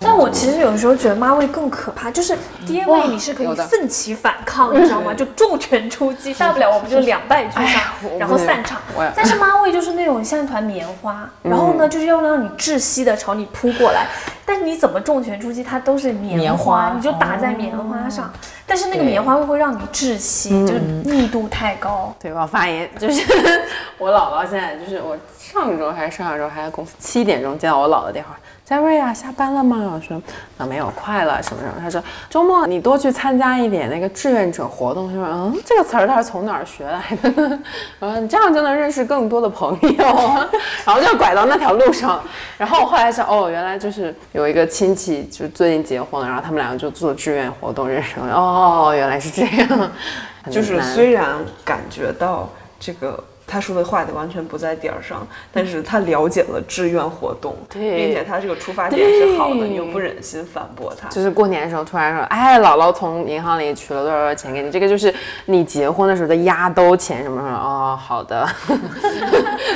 [0.00, 5.14] 但我其实有时候觉得妈味更可怕，就是爹味你是可以奋起反抗，你知道吗？
[5.14, 7.82] 就重拳出击， 大不了我们就两败俱伤，
[8.18, 8.80] 然后散场。
[9.14, 14.06] 但是妈味就是那种像一团棉花，然后呢就是要让你窒息的朝你扑过来，
[14.44, 16.92] 但是你怎么重拳出击，它都是棉棉花。
[16.96, 18.32] 你就打在棉花上，
[18.66, 22.14] 但是那个棉花会会让你窒息，就是密度太高。
[22.24, 23.22] 对，我要发言，就是
[23.98, 28.34] 我姥姥现在就是我上周还是上上周还在公司七点钟接到我姥姥电话，
[28.64, 29.92] 佳瑞啊，下班了吗？
[29.94, 30.20] 我说
[30.56, 31.74] 啊没有，快了什么什么。
[31.78, 35.06] 他说周末你多去参加一点那个志愿者活动。
[35.08, 37.58] 他说嗯，这个词儿他是从哪儿学来的呢？
[38.00, 40.04] 然后你这样就能认识更多的朋友，
[40.86, 42.22] 然后就拐到那条路上。
[42.56, 48.34] 然后我后来想，哦，原来就是有一个亲戚就最近结婚了，然后他们两个就做志愿活动认识了。
[48.34, 49.90] 哦，原来是这样。
[50.50, 52.48] 就是虽然感觉到
[52.80, 61.08] 这个他说的话就完全不在点儿上，但是他了解了志愿活动，对并且他这个出发点是好的，你又不忍心反驳他。
[61.08, 65.14] 就是过年的时候突然说，哎，姥姥从银行里取了多少多少钱给你，这个就是
[65.46, 67.56] 你结婚的时候的压兜钱什么什么。
[67.56, 68.48] 哦，好的。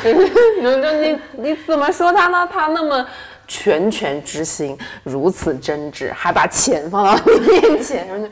[0.03, 0.13] 就
[0.83, 2.49] 就你你怎么说他呢？
[2.51, 3.07] 他那么
[3.47, 8.31] 拳拳之心，如此真挚，还把钱放到你面前，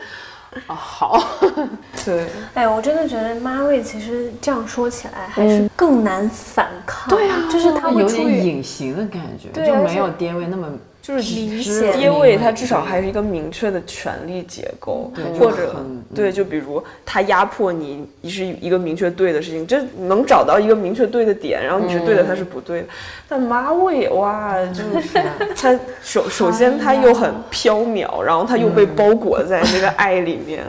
[0.67, 1.23] 哦，好。
[2.05, 7.09] 对，哎，我真的觉得妈味其实这样说起来还是更难反抗。
[7.09, 10.69] 对啊，就是它会有点隐形的感觉，就没有爹味那么
[11.07, 15.77] 就是明知显爹位它至少还是一个明确的权力结构，或者
[16.13, 22.89] 对，就比如他压迫你是一个明确对的事情，这能找到一个明确对的点，然后你是对的，他是不对的。
[23.29, 25.21] 但妈位哇，就是
[25.55, 30.65] 他首首先他又很飘渺，然后他又被包裹在那个爱里面，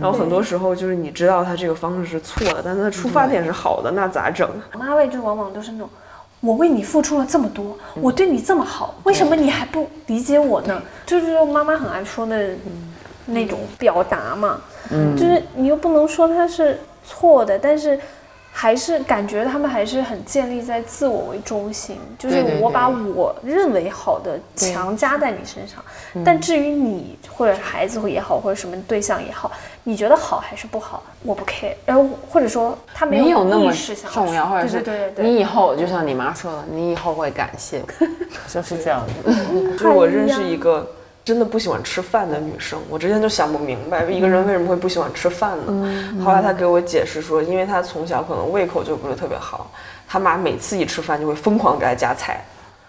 [0.00, 4.48] 然后很多时候就是你知道他这个方式是错的，但他的出发点是好的，那咋整？
[4.78, 5.88] 妈位就往往都是那种，
[6.42, 10.82] 我为你付出了这么多，我对你这么好，为什么你还不理解我呢？
[11.06, 12.50] 就是妈妈很爱说的
[13.24, 14.60] 那种表达嘛，
[15.16, 17.98] 就是你又不能说它是错的，但是。
[18.54, 25.82] 还是感觉他们还是很建立在自我为中心，就是我把我认为好的强加在你身上，
[26.22, 29.50] 但至于你或者孩子也好，或者什么对象也好，
[29.84, 33.72] 你觉得好还是不好，我不 care，然后或者说他没没有那么
[34.12, 35.30] 重要，或者是对对对对对。
[35.30, 37.82] 你以后就像你妈说的，你以后会感谢，
[38.46, 39.32] 就是这样的。
[39.72, 40.86] 就是我认识一个
[41.24, 46.24] 真的不喜欢吃饭的女生，我之前就想不明白，一个人为什么会不喜欢吃饭呢？
[46.24, 49.70] 后来她给我解释说，因为她从小可能胃口就不是特别好，
[50.08, 52.44] 她妈每次一吃饭就会疯狂给她夹菜。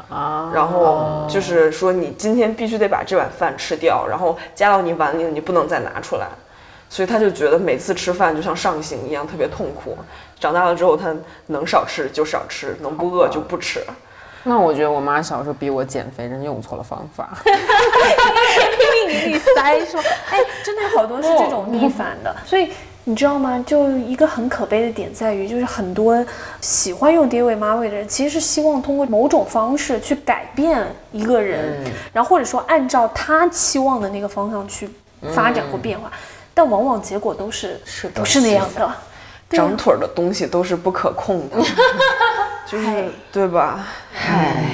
[0.10, 6.28] 啊，然后就是说，你今天必须得把这碗饭吃掉，然后夹到你碗里，你不能再拿出来。
[6.90, 9.98] 所以他就觉得每次吃饭就像上刑一样，特别痛苦。
[10.40, 11.16] 长大了之后，他
[11.48, 13.80] 能少吃就少吃，能不饿就不吃。
[14.44, 17.30] 那我觉得我妈小时候逼我减肥，真用错了方法。
[17.44, 22.70] 拼命给你塞，说，哎，真的好多是这种逆反的，所以
[23.06, 23.64] 你知道吗？
[23.66, 26.26] 就一个很可悲的点在于，就是很多
[26.60, 31.82] 喜欢用爹味妈味的人，其实是希望通过某种方式去改变一个人，
[32.12, 34.89] 然后或者说按照他期望的那个方向去
[35.34, 36.12] 发展或变化，
[36.54, 38.91] 但往往结果都是是的不是那样的。
[39.50, 41.58] 长腿儿的东西都是不可控的，
[42.66, 43.88] 就是对吧？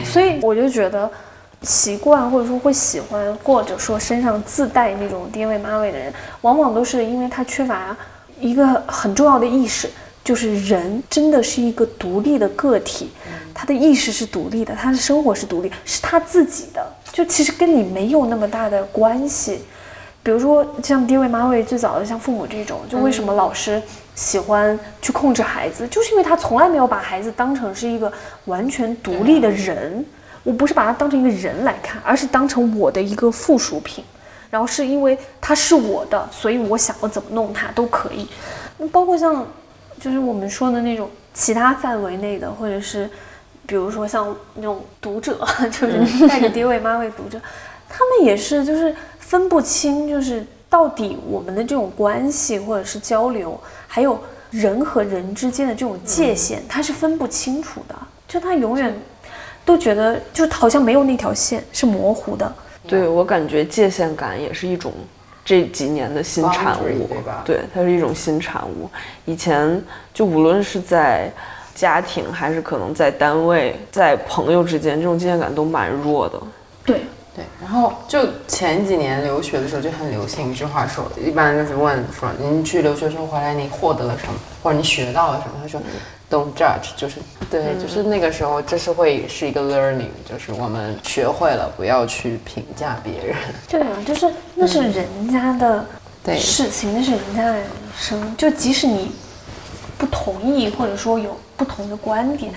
[0.06, 1.10] 所以我就觉得，
[1.64, 7.96] 习惯或者说会喜欢，或者说身上自带那种爹味妈味的人，往往都是因为他缺乏
[8.40, 9.90] 一个很重要的意识，
[10.24, 13.12] 就是人真的是一个独立的个体，
[13.54, 19.62] 他的意识是独立的，他的生活是独立，是他自己的，就其实跟你没有那么大的关系。
[20.30, 23.82] 比比如说像爹位妈位最早的像父母这种，就为什么老师
[24.14, 28.14] 喜欢去控制孩子，就是因为他从来没有把孩子当成是一个
[28.46, 30.06] 完全独立的人。
[30.44, 34.06] 我不是把他当成一个人来看，而是当成我的一个附属品。
[34.52, 38.28] 然后是因为他是我的，所以我想要怎么弄他都可以。
[38.78, 39.44] 那包括像，
[40.00, 43.10] 就是我们说的那种其他范围内的，或者是，
[43.66, 47.42] 比如说像那种读者， 就是带着爹位妈位读者，
[47.90, 48.96] 他们也是就是
[49.30, 53.56] 分不清，就是到底我们的这种关系或者是交流，
[53.88, 54.20] 还有
[54.50, 57.94] 人和人之间的这种界限，他是分不清楚的。
[58.28, 58.92] 就他永远
[59.64, 62.52] 都觉得，就好像没有那条线是模糊的。
[62.88, 64.92] 对我感觉界限感也是一种
[65.46, 67.08] 这几年的新产物，
[67.46, 68.90] 对，它是一种新产物。
[69.26, 69.80] 以前
[70.12, 71.32] 就无论是在
[71.76, 76.42] 家庭，还是可能在单位、在朋友之间，这种界限感都蛮弱的。
[76.84, 77.02] 对
[77.40, 77.46] 对。
[77.62, 85.54] 然后就前几年留学的时候就很流行一句话说，一般就是问说您去留学生回来，你获得了什么，或者你学到了什么？
[85.62, 85.82] 他说。
[86.32, 87.16] Don't judge，就是
[87.50, 93.36] 对，就是那个时候，这是会是一个 learning，就是我们学会了不要去评价别人。
[93.68, 95.84] 对啊，就是那是人家的
[96.38, 97.66] 事情，那是人家的人
[97.98, 98.38] 生。
[98.38, 99.12] 就即使你
[99.98, 102.54] 不同意，或者说有不同的观点，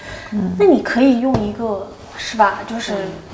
[0.59, 2.61] 那你可以用一个是吧？
[2.69, 2.93] 就是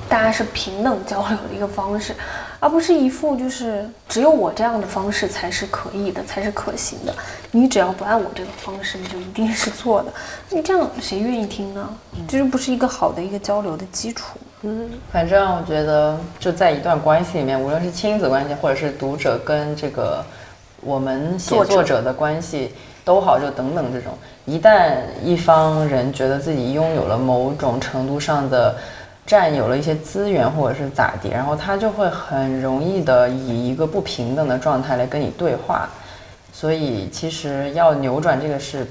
[0.09, 2.15] 大家是平等交流的一个方式。
[2.61, 7.15] 而不是一副就是只有我这样的方式才是可以的，才是可行的。
[7.53, 10.13] 你只要不按我这个方式，你就一定是错的。
[10.51, 11.89] 你这样谁愿意听呢？
[12.27, 14.37] 这就不是一个好的一个交流的基础。
[14.63, 20.25] 嗯，反正我觉得就在一段关系里面，无论是亲子关系，或者是读者跟这个
[20.81, 28.75] 我们写作者的关系都好，就等等这种，一旦一方人觉得自己拥有了某种程度上的。
[29.29, 35.87] 占有了一些资源，或者是咋地，然后他就会很容易的以一个不平等的状态来跟你对话，
[36.51, 38.87] 所以其实要扭转这个事，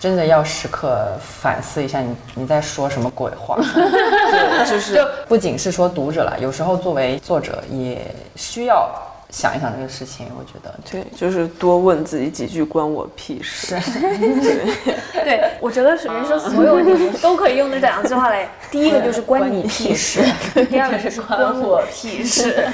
[0.00, 3.58] 真的要时刻反思一下你你在说什么鬼话。
[3.60, 8.00] 对，就是就不仅是说读者了，有时候作为作者也
[8.36, 8.90] 需要。
[9.30, 13.78] 想一想这个事情，我觉得对，就是多问自己几句，关我屁事。
[13.92, 18.48] 对，对我觉得人生所有里都可以用这两句话来。
[18.70, 20.22] 第一个就是关你屁事，
[20.70, 22.68] 第二个是关我屁事。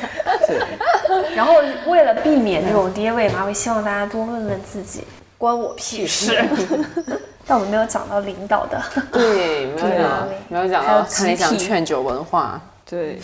[0.47, 0.63] 对。
[1.35, 1.55] 然后
[1.87, 5.03] 为了避免这种爹味嘛，我希望大家多问问自己，
[5.37, 6.41] 关我屁事。
[7.47, 8.83] 但我们没有讲到领导的，
[9.13, 12.61] 对，没有讲，没有讲到看理想劝酒文化。
[12.95, 13.19] 对，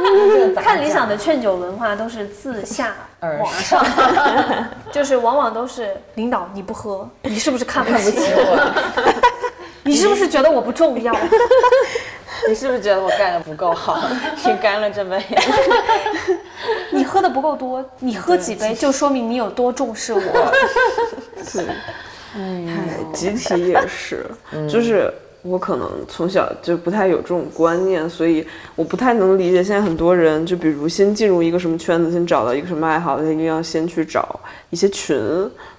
[0.56, 3.84] 看理想的劝酒文化都是自下 而上，
[4.90, 9.12] 就是往往都是领导你不喝，你是不是看不起我？
[9.82, 11.14] 你是不是觉得我不重要？
[12.48, 14.02] 你是不是觉得我干的不够好？
[14.46, 15.22] 你干了这杯，
[16.90, 20.22] 你喝的不够多，你喝几杯就说明你有多重视我。
[21.52, 21.66] 对，
[22.34, 22.78] 哎，
[23.12, 24.26] 集体也是，
[24.66, 25.12] 就是。
[25.42, 34.38] 我可能从小就不太有这种观念，所以我不太能理解现在很多人，就比如先进入一个什么圈子，先找到一个什么爱好，他一定要先去找
[34.70, 35.18] 一些群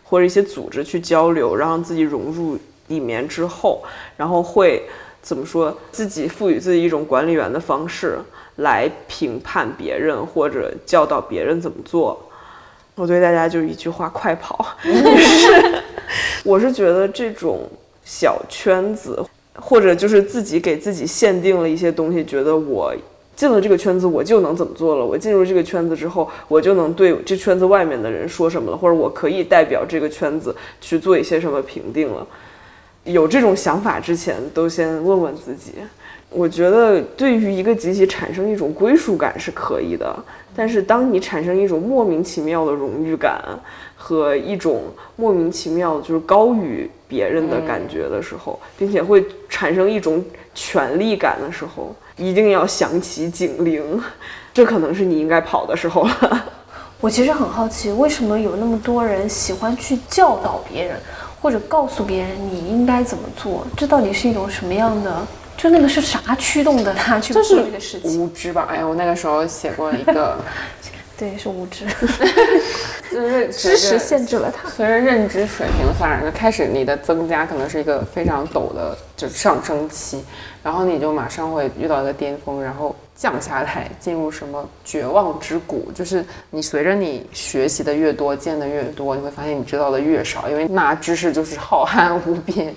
[0.03, 3.81] 或者一些组织去交流，然后自己融入里面之后，
[4.17, 4.83] 然后会
[5.21, 5.75] 怎么说？
[5.91, 8.19] 自己赋予自己一种管理员的方式
[8.57, 12.21] 来评判别人或者教导别人怎么做。
[12.95, 14.75] 我对大家就一句话：快跑！
[14.83, 15.81] 是
[16.43, 17.61] 我是觉得这种
[18.03, 19.25] 小圈子。
[19.55, 22.93] 或者就是自己给自己限定了一些东西，觉得我
[23.35, 25.05] 进了这个圈子，我就能怎么做了。
[25.05, 32.25] 我进入这个圈子之后，我就能对这圈子外面的人说什么了，或者我可以代表这个圈子去做一些什么评定了。
[33.03, 35.73] 有这种想法之前，都先问问自己。
[36.29, 40.15] 我觉得对于一个集体产生一种归属感是可以的，
[40.55, 43.41] 但是当你产生一种莫名其妙的荣誉感
[43.95, 44.83] 和一种
[45.15, 54.01] 莫名其妙的就是高于别人的感觉的时候，并且会产生一种权力感的时候，一定要响起警铃，
[54.51, 56.45] 这可能是你应该跑的时候了。
[56.99, 60.97] 我其实很好奇，为什么有那么多人喜欢去教导别人，
[61.39, 63.67] 或者告诉别人你应该怎么做？
[63.77, 65.27] 这到底是一种什么样的？
[65.55, 68.19] 就那个是啥驱动的他去做这个事情？
[68.19, 68.67] 无知吧？
[68.71, 70.35] 哎呀，我那个时候写过一个，
[71.23, 71.85] 对，是无知。
[73.09, 74.67] 就是 知识限制了他。
[74.69, 80.21] 随着认知水平的发展，就开始你的增加可能是一个非常陡的就是上升期，
[80.61, 85.91] 然后你就马上会遇到一个巅峰，然后降下来，进入什么绝望之谷。
[85.93, 92.73] 就是你随着你学习的越多，见的越多，你会发现你知道的越少，因为那知识就是浩瀚无边，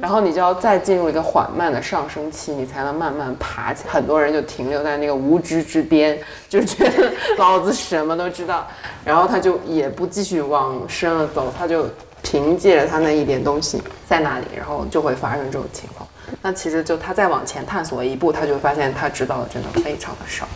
[0.00, 3.92] 然后你就要再进入一个缓慢的上升期，你才能慢慢爬起来。
[3.92, 6.18] 很多人就停留在那个无知之边，
[6.48, 8.66] 就觉得老子什么都知道，
[9.04, 11.86] 然后他就也不继续往深了走，他就
[12.22, 16.08] 凭借着他那一点东西在那里，然后就会发生这种情况。
[16.46, 20.46] 那其实就他再往前探索一步，他就发现他知道的真的非常的少。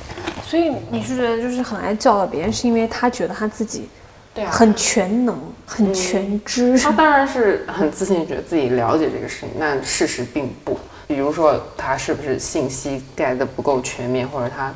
[0.45, 3.89] 所以你是觉得就是很爱教导别人，是因为他觉得他自己
[4.35, 6.79] 对啊很全能、很全知。
[6.79, 10.79] 他 当然是很自信，觉得自己了解这个事情，但事实并不。
[11.07, 14.71] 比如说，他是不是信息盖的不够全面，或者他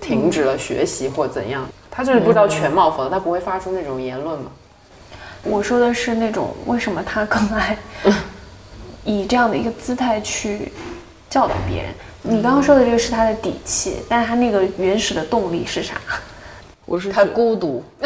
[0.00, 4.50] 停止了学习或怎样，他就是不知道全貌，否则他不会发出那种言论嘛。
[5.42, 7.76] 我说的是那种为什么他更爱
[9.06, 10.70] 以这样的一个姿态去
[11.30, 11.94] 教导别人。
[12.22, 15.94] 你刚刚说的这个是他的底气，但是他那个原始的动力是啥？
[16.06, 16.18] 他
[16.84, 17.82] 我是他孤独，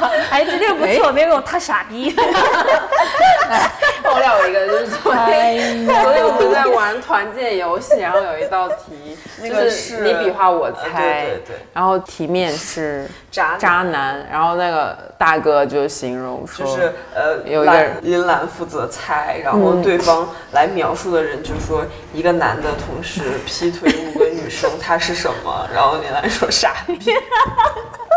[0.30, 2.14] 哎，这个不错，别给我他傻逼。
[4.02, 21.82] 爆料一个，就是昨哎天，昨天我们在玩团建游戏，然后有一道题，那就个是你比划我啊猜，对对对然后题面是渣渣男，然后那个大哥就形容说，就是呃，有一个兰林兰负责猜，然后对方来描述的人就说
[22.12, 25.66] 一个男的同时劈腿五个女生，他是什么？
[25.74, 26.98] 然后林兰说傻逼。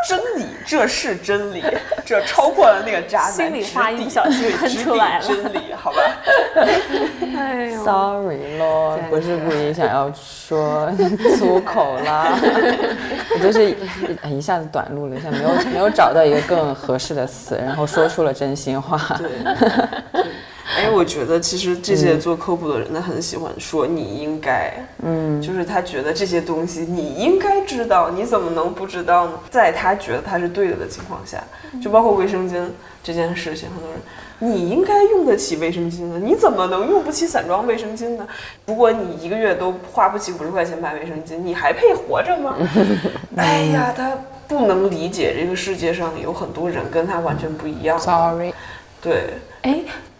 [0.07, 1.61] 真理，这是真理，
[2.05, 6.01] 这超过了那个渣男心里话一不小心对喷出来了真理，好吧？
[7.37, 10.89] 哎呦 Sorry 咯对，不是故意想要说
[11.37, 12.37] 粗口啦，
[13.35, 13.75] 我就是
[14.23, 18.97] 一下子短路了一下，没有没有找到一个更合适的词，然后说出了真心话。
[19.19, 20.23] 对，
[20.87, 24.73] 对哎，我觉得其实这些做科普的人，他很喜欢说你应该，
[25.03, 29.33] 嗯，就是他觉得这些东西你应该知道，你怎么能不知道呢？
[29.49, 31.43] 在他觉得他是对的的情况下，
[31.81, 32.61] 就包括卫生巾
[33.03, 33.99] 这件事情，很多人。
[34.39, 38.27] 你应该用得起卫生巾的，你怎么能用不起散装卫生巾呢？
[38.67, 42.55] 如果你一个月都花不起五十块钱买卫生巾，你还配活着吗？
[43.35, 44.15] 哎呀，他
[44.47, 47.97] 不能理解这个世界上有很多人跟他完全不一样。
[47.99, 48.53] Sorry，
[49.01, 49.23] 对，
[49.63, 49.79] 哎，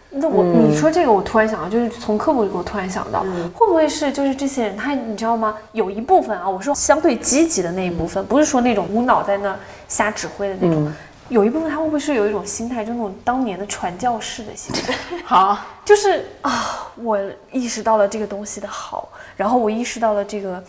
[0.09, 5.57] 那我、你说这个，我突然想到，就是从科普里，我突然想到，会不会是就是这些人，他你知道吗？
[5.73, 9.55] 有一部分啊，我说相对积极的那一部分，不是说那种无脑在那
[9.87, 10.91] 瞎指挥的那种。
[11.29, 14.93] 有一部分他会不会是有一种心态，就那种当年的传教士的心态，
[15.25, 17.19] 好， 就是啊，我
[17.51, 20.63] 意识到了这个东西的好，然后我意识到了这个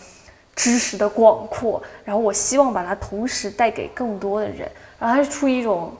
[0.57, 4.69] 知识的广阔，然后我希望把它同时带给更多的人，
[4.99, 5.93] 然后他是出于一种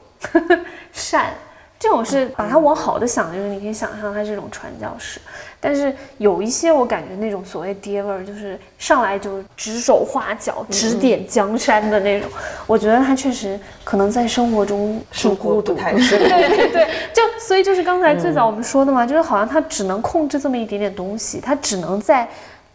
[0.92, 1.32] 善，
[1.80, 5.18] 这种是把它往好的想，就是你可以想象他是这种传教士，
[5.58, 12.28] 但是有一些我感觉那种所谓爹味儿，就是上来就指手画脚、指点江山的那种，
[12.66, 15.74] 我觉得他确实可能在生活中挺生活不孤独。
[15.74, 16.28] 太顺利。
[16.28, 22.28] 对 对对， 就所以就是刚才最早我们说的嘛，就是好像他只能控制这么一点点东西，他只能在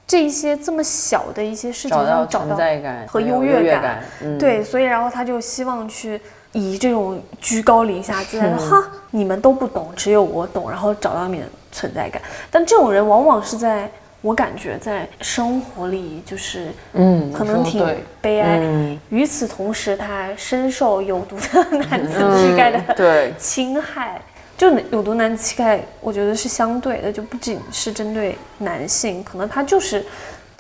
[0.08, 4.04] 这一些这么小的一些事情找到存上找到在感和优越感
[4.40, 6.20] 对，所以然后他就希望去
[6.56, 12.22] 以这种居高临下姿态说哈，你们都不懂，只有我懂，然后找到你的存在感。
[12.50, 13.92] 但这种人往往是在
[14.22, 17.86] 我感觉在生活里就是嗯，可能挺
[18.22, 18.58] 悲哀。
[18.62, 24.22] 嗯与此同时，他还深受有毒的男子气概的对侵害。
[24.58, 30.06] 就有毒男子气概，我觉得是相对的，就不仅是针对男性，可能他就是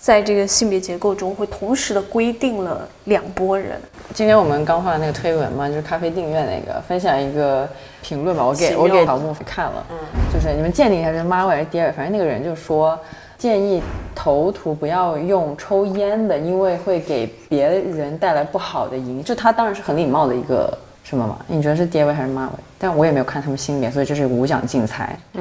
[0.06, 3.82] 在这个性别结构中会同时的规定了两拨人。
[4.14, 7.68] 今天我们刚发的那个推文嘛，就是咖啡订阅那个，分享一个
[8.04, 9.84] 评论吧，我给我给桃木看了，
[10.32, 12.96] 就是你们鉴定一下是妈味还是爹味，反正那个人就说
[13.36, 13.82] 建议
[14.14, 19.24] 头图不要用抽烟的，因为会给别人带来不好的影响。
[19.24, 20.72] 就他当然是很礼貌的一个
[21.06, 22.52] 什么吗，你觉得是爹味还是妈味？
[22.80, 25.16] 但我也没有看他们性别，所以这是无奖竞猜。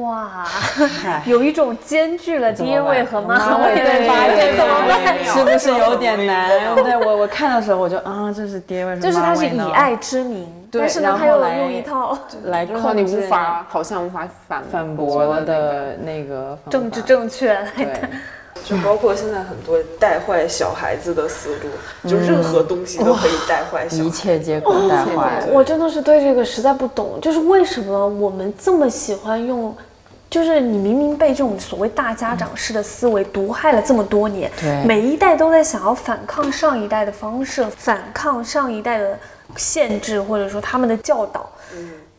[0.00, 0.46] 哇，
[1.26, 5.18] 有一种兼具了爹味和妈妈味味的对发对现，怎么办？
[5.22, 6.48] 是不是有点难？
[6.76, 18.00] 对我我看的时候我就啊，这是爹味，就是他是以爱之名，对但是呢，然后他又来用一套来靠你无法，好像无法反反驳驳的那个政治正确来对。
[18.64, 24.02] 就包括现在很多带坏小孩子的思路，就任何东西都可以带坏小孩。
[24.04, 25.46] 一切皆可带坏。
[25.50, 29.74] 我真的是对这个实在不懂，就是为什么我们这么喜欢用
[30.30, 39.18] 就是你明明被这种所谓大家长式的思维毒害了这么多年，对每一代都在想要反抗上一代的方式，反抗上一代的
[39.56, 41.50] 限制或者说他们的教导。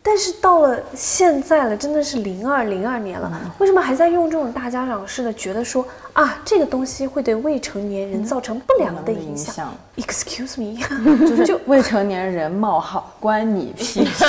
[0.05, 10.77] 但是到了现在了，真的是零二零二年了，为什么还在用这种大家长式的，觉得说啊，这个东西会对未成年人造成不良的影影响响？Excuse me，
[11.25, 14.25] 就是就未成年人冒号关你屁事，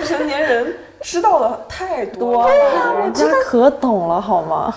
[0.00, 2.48] 未成年人知道的太多。
[2.48, 4.74] 了，人家可懂了好吗？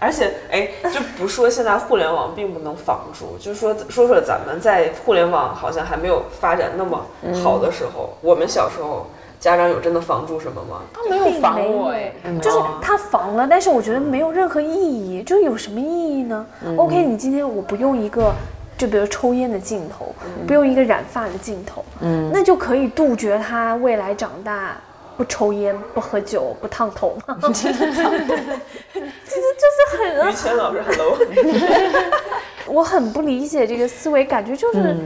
[0.00, 7.04] 而且，哎，就不说现在互联网并不能防住，就是说说说咱们在互联网好像还没有发展那么
[7.42, 9.06] 好的时候，我们小时候
[9.40, 10.80] 家长有真的防住什么吗？
[10.92, 12.12] 他没有防我哎，
[12.42, 16.44] 就是他防了，但是我觉得没有任何意义，就是有什么意义呢、
[16.76, 18.34] o k 你今天我不用一个，
[18.76, 20.12] 就比如抽烟的镜头，
[20.46, 24.76] 不用一个染发的镜头，嗯，那就可以杜绝他未来长大
[25.16, 27.38] 不抽烟、不喝酒、不烫头吗？
[27.40, 31.16] 这 这就是很于谦老师，hello，
[32.66, 34.96] 我很不理解这个思维，感觉就是。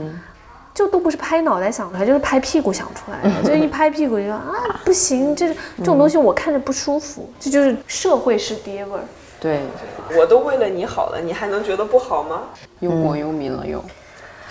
[0.73, 3.43] 就都不是拍脑袋想出来，就是拍屁股想出来的。
[3.47, 4.53] 就一拍屁股就说啊，
[4.83, 9.03] 不行，这这种东西我看着不舒服，这就是社会式爹味儿。
[9.39, 9.59] 对，
[10.17, 12.43] 我都为了你好了，你还能觉得不好吗？
[12.79, 13.83] 忧国忧民了又。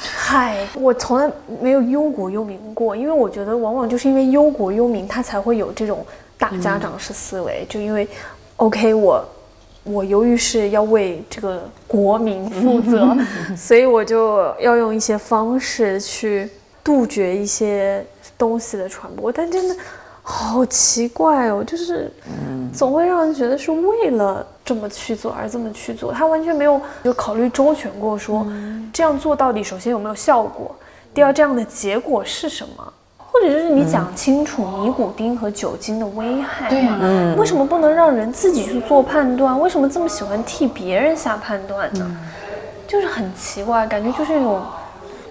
[0.05, 6.05] 嗨，我从来没有忧国忧民过，因为我觉得往往就是因为忧国忧民，他才会有这种
[6.37, 7.65] 大家长式思维。
[7.69, 8.07] 就因为
[8.57, 9.25] ，OK，我
[9.85, 13.17] 我由于是要为这个国民负责，
[13.57, 16.49] 所以我就要用一些方式去
[16.85, 18.05] 杜绝一些
[18.39, 19.33] 东西的传播。
[19.33, 19.77] 但真的
[20.23, 22.11] 好奇怪哦，就是
[22.73, 28.47] 总会让人觉得是为了这么去做而这么去做，他完全没有就考虑周全过说，
[28.93, 30.75] 这样做到底首先有没有效果，
[31.13, 32.93] 第二这样的结果是什么。
[33.33, 39.59] 或者就是你讲清楚尼古丁和酒精的危害，对呀、为什么不能让人自己去做判断？
[39.59, 42.17] 为什么这么喜欢替别人下判断呢？
[42.87, 44.61] 就是很奇怪，感觉就是一种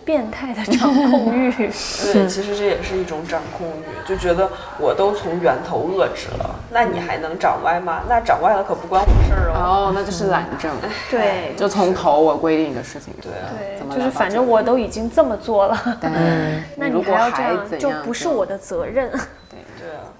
[0.04, 1.52] 变态的掌控欲。
[1.58, 4.50] 对，其实这也是一种掌控欲，就觉得
[4.80, 8.02] 我都从源头遏制了，那你还能长歪吗？
[8.10, 9.88] 那长歪了可不关我事儿哦。
[9.88, 10.72] 哦，那就是懒政，
[11.10, 11.54] 对。
[11.56, 13.14] 就从头我规定的事情。
[13.22, 13.32] 对。
[13.32, 19.10] 啊，怎么对，就是反正我都已经这么做了，嗯， 那如果你还要这样，就不是我的责任。
[19.50, 19.60] 对。
[19.60, 19.71] 啊，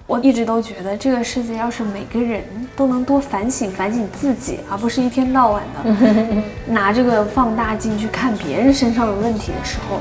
[0.06, 2.42] 我一直都觉得，这个世界要是每个人
[2.76, 10.00] 都能多反省反省自己，而不是一天到晚的 拿这个放大镜去看别人身上的问题的时候，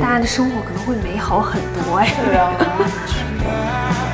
[0.00, 2.08] 大家的生活可能会美好很多哎。
[2.24, 4.05] 对啊。